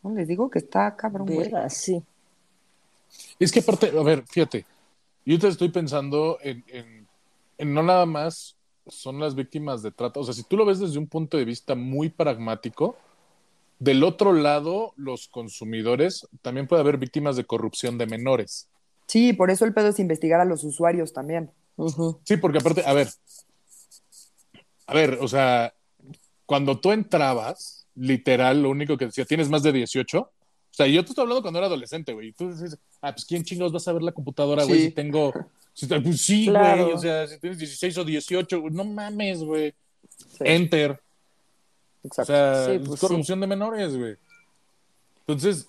[0.04, 1.52] No, les digo que está cabrón, güey.
[1.70, 2.04] Sí.
[3.40, 4.66] Es que aparte, a ver, fíjate,
[5.26, 7.08] yo te estoy pensando en, en,
[7.58, 8.56] en no nada más
[8.88, 11.46] son las víctimas de trata, o sea, si tú lo ves desde un punto de
[11.46, 12.98] vista muy pragmático,
[13.80, 18.70] del otro lado, los consumidores, también puede haber víctimas de corrupción de menores.
[19.08, 21.52] Sí, por eso el pedo es investigar a los usuarios también.
[22.24, 23.10] Sí, porque aparte, a ver,
[24.88, 25.74] a ver, o sea,
[26.46, 30.20] cuando tú entrabas, literal, lo único que decía, tienes más de 18.
[30.20, 30.32] O
[30.72, 32.30] sea, yo te estoy hablando cuando era adolescente, güey.
[32.30, 34.80] y Tú dices, ah, pues ¿quién chingados vas a ver la computadora, güey?
[34.80, 34.86] Sí.
[34.88, 35.34] Si tengo,
[35.74, 36.84] si pues sí, Claro.
[36.84, 39.74] güey, o sea, si tienes 16 o 18, güey, no mames, güey.
[40.18, 41.02] Sí, Enter.
[42.06, 42.34] O exacto.
[42.34, 44.16] sea, Sí, es pues corrupción de menores, güey.
[45.28, 45.68] Entonces,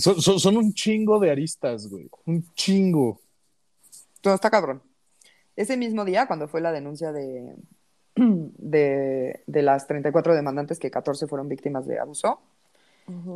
[0.00, 2.10] son, son- son un chingo de aristas, güey.
[2.26, 3.20] Un chingo.
[4.20, 4.82] Todo está cabrón.
[5.56, 7.54] Ese mismo día, cuando fue la denuncia de,
[8.16, 12.40] de, de las 34 demandantes, que 14 fueron víctimas de abuso,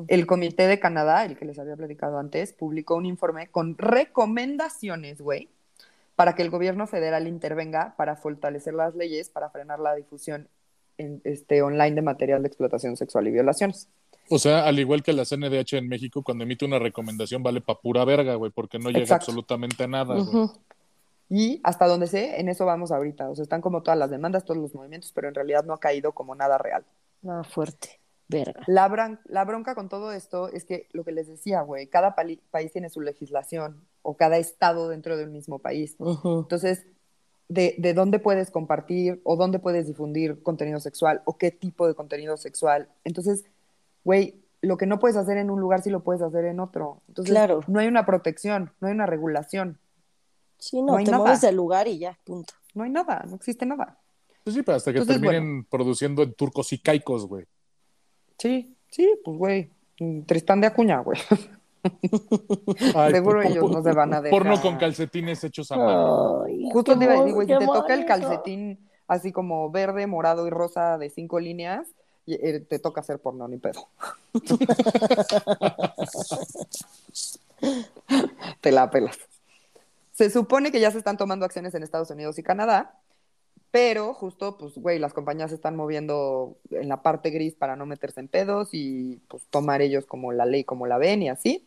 [0.06, 5.20] el Comité de Canadá, el que les había platicado antes, publicó un informe con recomendaciones,
[5.20, 5.48] güey,
[6.14, 10.48] para que el gobierno federal intervenga para fortalecer las leyes para frenar la difusión
[10.98, 13.88] en, este, online de material de explotación sexual y violaciones.
[14.30, 17.80] O sea, al igual que la CNDH en México, cuando emite una recomendación vale pa'
[17.80, 19.26] pura verga, güey, porque no llega Exacto.
[19.30, 20.26] absolutamente a nada, güey.
[20.26, 20.52] Ujú.
[21.28, 23.28] Y hasta donde sé, en eso vamos ahorita.
[23.30, 25.80] O sea, están como todas las demandas, todos los movimientos, pero en realidad no ha
[25.80, 26.84] caído como nada real.
[27.22, 28.00] Nada fuerte.
[28.28, 28.62] Verga.
[28.66, 32.14] La, bran- la bronca con todo esto es que lo que les decía, güey, cada
[32.14, 35.96] país tiene su legislación o cada estado dentro del mismo país.
[36.24, 36.86] Entonces,
[37.48, 41.94] de, de dónde puedes compartir o dónde puedes difundir contenido sexual o qué tipo de
[41.94, 42.88] contenido sexual.
[43.04, 43.44] Entonces,
[44.04, 47.02] güey, lo que no puedes hacer en un lugar sí lo puedes hacer en otro.
[47.08, 47.60] Entonces, Claro.
[47.66, 49.78] no hay una protección, no hay una regulación,
[50.56, 51.22] Sí, no, No hay te nada.
[51.24, 52.54] mueves del lugar y ya, punto.
[52.74, 53.98] no hay nada, no existe nada.
[54.44, 57.44] Pues sí, pero hasta que Entonces, terminen produciendo en turcos y caicos, güey.
[58.38, 59.70] Sí, sí, pues güey,
[60.26, 61.18] Tristán de Acuña, güey.
[62.94, 64.38] Ay, Seguro por- ellos no se van a dejar.
[64.38, 66.42] Porno con calcetines hechos a mano.
[66.44, 69.70] Ay, Justo te iba a mon- decir, güey, si te toca el calcetín así como
[69.70, 71.86] verde, morado y rosa de cinco líneas,
[72.26, 73.86] y, eh, te toca hacer porno, ni pedo.
[78.60, 79.18] te la pelas.
[80.12, 82.98] Se supone que ya se están tomando acciones en Estados Unidos y Canadá,
[83.70, 87.86] pero justo, pues, güey, las compañías se están moviendo en la parte gris para no
[87.86, 91.66] meterse en pedos y, pues, tomar ellos como la ley, como la ven y así.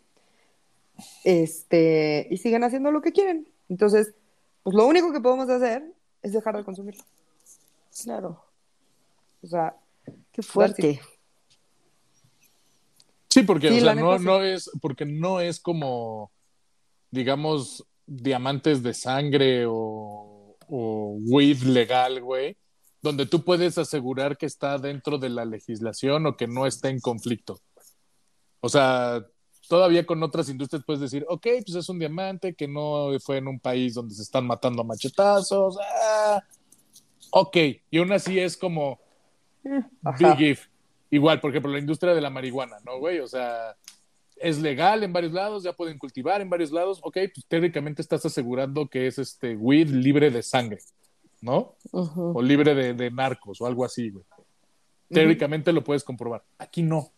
[1.23, 3.47] Este, y siguen haciendo lo que quieren.
[3.69, 4.13] Entonces,
[4.63, 5.83] pues lo único que podemos hacer
[6.21, 7.03] es dejar de consumirlo.
[8.03, 8.43] Claro,
[9.41, 9.75] O sea,
[10.31, 10.99] qué fuerte.
[13.29, 16.31] Sí, porque Sí, o sea, la no, no es, porque no es como,
[17.11, 22.57] digamos, diamantes de sangre o, o weed legal, güey,
[23.01, 26.99] donde tú puedes asegurar que está dentro de la legislación o que no está en
[26.99, 27.59] conflicto.
[28.59, 29.25] O sea,
[29.67, 33.47] todavía con otras industrias puedes decir, ok, pues es un diamante que no fue en
[33.47, 35.77] un país donde se están matando a machetazos.
[35.81, 36.43] ah,
[37.31, 37.57] ok,
[37.89, 38.99] y aún así es como,
[40.03, 40.35] Ajá.
[40.35, 40.67] Big if.
[41.09, 43.19] Igual, por ejemplo, la industria de la marihuana, ¿no, güey?
[43.19, 43.75] O sea,
[44.35, 46.99] es legal en varios lados, ya pueden cultivar en varios lados.
[47.01, 50.79] Ok, pues técnicamente estás asegurando que es este weed libre de sangre,
[51.41, 51.75] ¿no?
[51.91, 52.37] Ujú.
[52.37, 54.25] O libre de, de narcos o algo así, güey.
[55.09, 56.43] Teóricamente lo puedes comprobar.
[56.57, 57.13] Aquí no.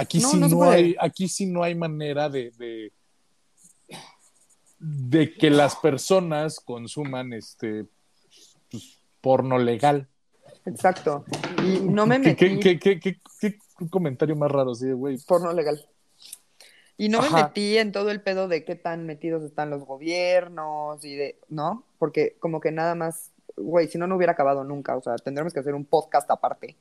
[0.00, 2.90] Aquí No, sí no hay, aquí sí no hay manera de, de,
[4.78, 7.84] de que las personas consuman este
[8.70, 10.08] pues, porno legal.
[10.64, 11.24] Exacto.
[11.64, 15.18] Y no me ¿Qué, metí qué, qué, qué, qué- qué comentario más raro, sí, güey.
[15.26, 15.86] porno legal.
[16.96, 21.02] Y no me metí en todo el pedo de qué tan metidos están los gobiernos
[21.04, 21.84] y de, ¿no?
[21.98, 24.96] Porque como que nada más, güey, si no, no hubiera acabado nunca.
[24.96, 26.76] O sea, tendremos que hacer un podcast aparte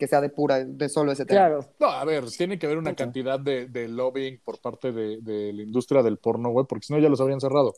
[0.00, 1.40] que sea de pura, de solo ese tema.
[1.40, 5.18] Claro, No, a ver, tiene que haber una cantidad de, de lobbying por parte de,
[5.20, 7.74] de la industria del porno, güey, porque si no ya los habrían cerrado.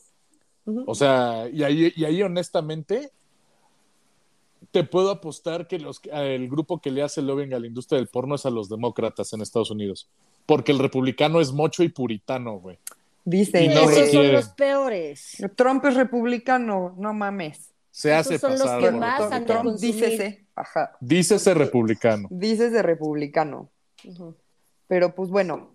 [0.87, 3.11] O sea, y ahí, y ahí honestamente,
[4.71, 8.07] te puedo apostar que los, el grupo que le hace lobbying a la industria del
[8.07, 10.09] porno es a los demócratas en Estados Unidos.
[10.47, 12.79] Porque el republicano es mocho y puritano, güey.
[13.25, 15.37] Dice, no esos son los peores.
[15.57, 17.72] Trump es republicano, no mames.
[17.93, 19.61] Se hace son los pasar que por más han de republicano.
[19.61, 19.95] Trump consumir.
[19.95, 22.29] dícese, ajá, Dícese republicano.
[22.31, 23.71] dícese republicano.
[24.89, 25.71] Pero pues bueno,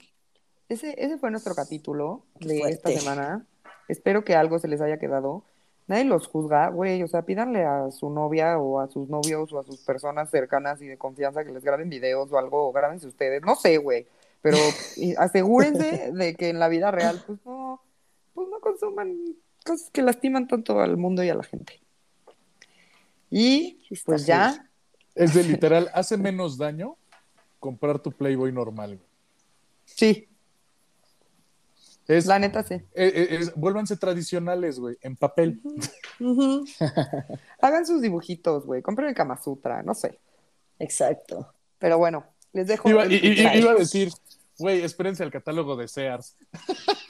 [0.69, 2.75] ese, ese fue nuestro capítulo Qué de fuerte.
[2.75, 3.45] esta semana.
[3.87, 5.43] Espero que algo se les haya quedado.
[5.87, 7.01] Nadie los juzga, güey.
[7.03, 10.81] O sea, pídanle a su novia o a sus novios o a sus personas cercanas
[10.81, 13.41] y de confianza que les graben videos o algo, o grábense ustedes.
[13.43, 14.07] No sé, güey.
[14.41, 14.57] Pero
[15.17, 17.81] asegúrense de que en la vida real, pues no,
[18.33, 19.15] pues no consuman
[19.65, 21.79] cosas que lastiman tanto al mundo y a la gente.
[23.29, 24.69] Y está pues ya,
[25.15, 26.95] Es de literal, hace menos daño
[27.59, 29.07] comprar tu Playboy normal, güey.
[29.85, 30.27] sí,
[32.07, 32.75] Es, la neta sí.
[32.75, 35.59] eh, eh, es- vuélvanse tradicionales, güey, en papel.
[37.61, 38.81] Hagan sus dibujitos, güey.
[38.81, 40.19] Compren el Kama Sutra, no sé.
[40.79, 41.53] Exacto.
[41.79, 42.89] Pero bueno, les dejo.
[42.89, 43.13] Iba, el
[43.59, 44.09] iba a decir,
[44.57, 46.35] güey, espérense al catálogo de Sears.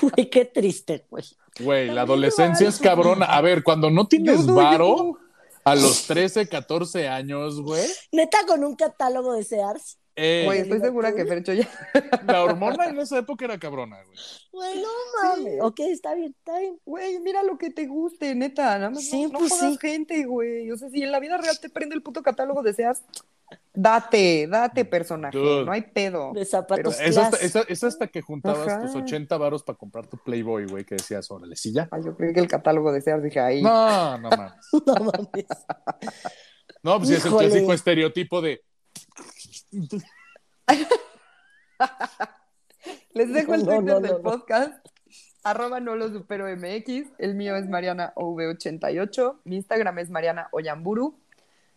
[0.00, 1.24] Güey, qué triste, güey.
[1.60, 3.26] Güey, la adolescencia es cabrona.
[3.26, 5.18] A ver, cuando no tienes varo
[5.64, 9.98] a los 13, 14 años, güey, Neta, con un catálogo de Sears.
[10.16, 11.68] Eh, Güey, estoy segura que Fercho ya.
[12.26, 14.16] la hormona en esa época era cabrona, güey.
[14.52, 14.88] Güey, no
[15.22, 15.60] mames.
[15.62, 16.78] Ok, está bien, está bien.
[16.84, 18.78] Güey, mira lo que te guste, neta.
[18.78, 19.78] Nada más Sí, no, no pues jodas sí.
[19.80, 20.70] gente, güey.
[20.70, 23.02] O sea, si en la vida real te prende el puto catálogo de Sears,
[23.74, 25.36] date, date, personaje.
[25.36, 25.64] Dude.
[25.64, 26.32] No hay pedo.
[26.32, 27.56] De zapatos Es hasta, class.
[27.56, 28.80] es, es hasta que juntabas Ajá.
[28.82, 31.88] tus 80 varos para comprar tu Playboy, güey, que decías, órale, sí ya.
[31.90, 33.62] Ay, yo creí que el catálogo de Sears dije ahí.
[33.62, 34.52] No, no mames.
[34.86, 35.46] No mames.
[36.82, 37.48] No, pues sí es el Híjole.
[37.48, 38.62] clásico estereotipo de.
[43.14, 44.22] Les dejo el Twitter no, del no.
[44.22, 44.86] podcast.
[45.42, 47.08] Arroba no lo supero MX.
[47.18, 49.40] El mío es Mariana OV88.
[49.44, 51.18] Mi Instagram es Mariana Oyamburu.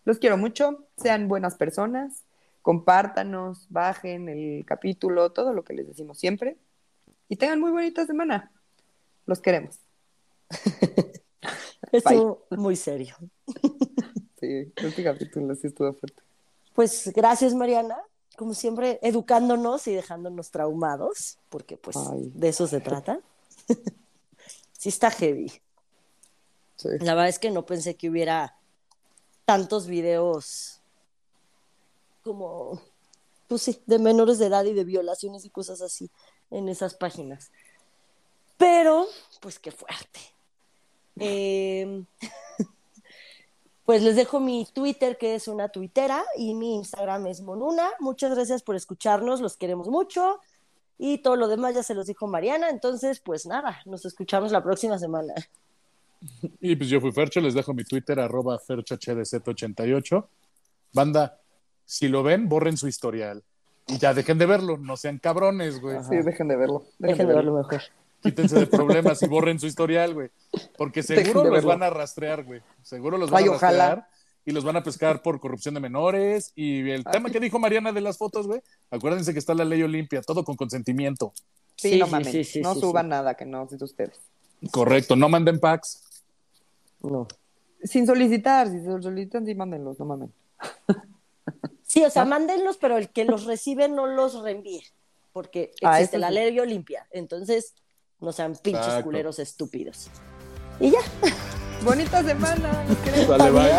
[0.05, 0.85] Los quiero mucho.
[0.97, 2.23] Sean buenas personas.
[2.61, 6.57] Compártanos, bajen el capítulo, todo lo que les decimos siempre.
[7.29, 8.51] Y tengan muy bonita semana.
[9.25, 9.79] Los queremos.
[11.91, 13.15] Estuvo muy serio.
[14.39, 16.26] Sí, este capítulo sí estuvo fuerte.
[16.78, 17.97] Pues gracias, Mariana.
[18.36, 22.32] Como siempre, educándonos y dejándonos traumados, porque pues Ay.
[22.36, 23.19] de eso se trata.
[24.73, 25.51] sí está heavy.
[26.75, 26.89] Sí.
[26.99, 28.59] La verdad es que no pensé que hubiera
[29.43, 30.80] tantos videos
[32.23, 32.80] como
[33.47, 36.11] pues sí, de menores de edad y de violaciones y cosas así
[36.51, 37.49] en esas páginas.
[38.59, 39.07] Pero,
[39.39, 40.19] pues qué fuerte.
[41.19, 42.03] Eh,
[43.88, 47.89] pues les dejo mi Twitter, que es una tuitera, y mi Instagram es Monuna.
[48.01, 50.41] Muchas gracias por escucharnos, los queremos mucho.
[50.97, 52.69] Y todo lo demás ya se los dijo Mariana.
[52.69, 55.33] Entonces, pues nada, nos escuchamos la próxima semana.
[56.59, 60.25] Y pues yo fui Fercho, les dejo mi Twitter, arroba ferchohdz88.
[60.91, 61.39] Banda,
[61.85, 63.41] si lo ven, borren su historial.
[63.88, 66.03] Y ya dejen de verlo, no sean cabrones, güey.
[66.03, 66.83] Sí, dejen de verlo.
[66.99, 67.83] Dejen de verlo mejor.
[68.24, 70.30] Quítense de problemas y borren su historial, güey.
[70.78, 72.61] Porque seguro los van a rastrear, güey.
[72.84, 73.74] Seguro los van Ay, a rastrear.
[73.74, 74.09] ojalá.
[74.45, 76.51] Y los van a pescar por corrupción de menores.
[76.55, 78.61] Y el tema que dijo Mariana de las fotos, güey.
[78.89, 81.34] Acuérdense que está la ley Olimpia, todo con consentimiento.
[81.76, 82.32] Sí, Sí, no mames.
[82.32, 84.20] sí, sí, no sí, suban nada que no es de ustedes.
[84.72, 86.24] Correcto, no manden packs.
[87.01, 87.28] No.
[87.84, 90.34] Sin solicitar, si se solicitan, sí mándenlos, no mamen.
[91.84, 94.84] Sí, o sea, mándenlos, pero el que los recibe no los reenvíe,
[95.32, 96.34] porque Ah, existe la sí.
[96.36, 97.07] ley limpia.
[97.11, 97.74] Entonces,
[98.22, 99.03] no sean pinches Exacto.
[99.05, 100.09] culeros estúpidos.
[100.80, 100.99] Y ya.
[101.84, 102.86] Bonita semana.
[103.28, 103.72] Vale, bye.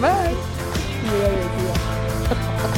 [0.00, 0.36] Bye.
[1.08, 2.72] Agradecida.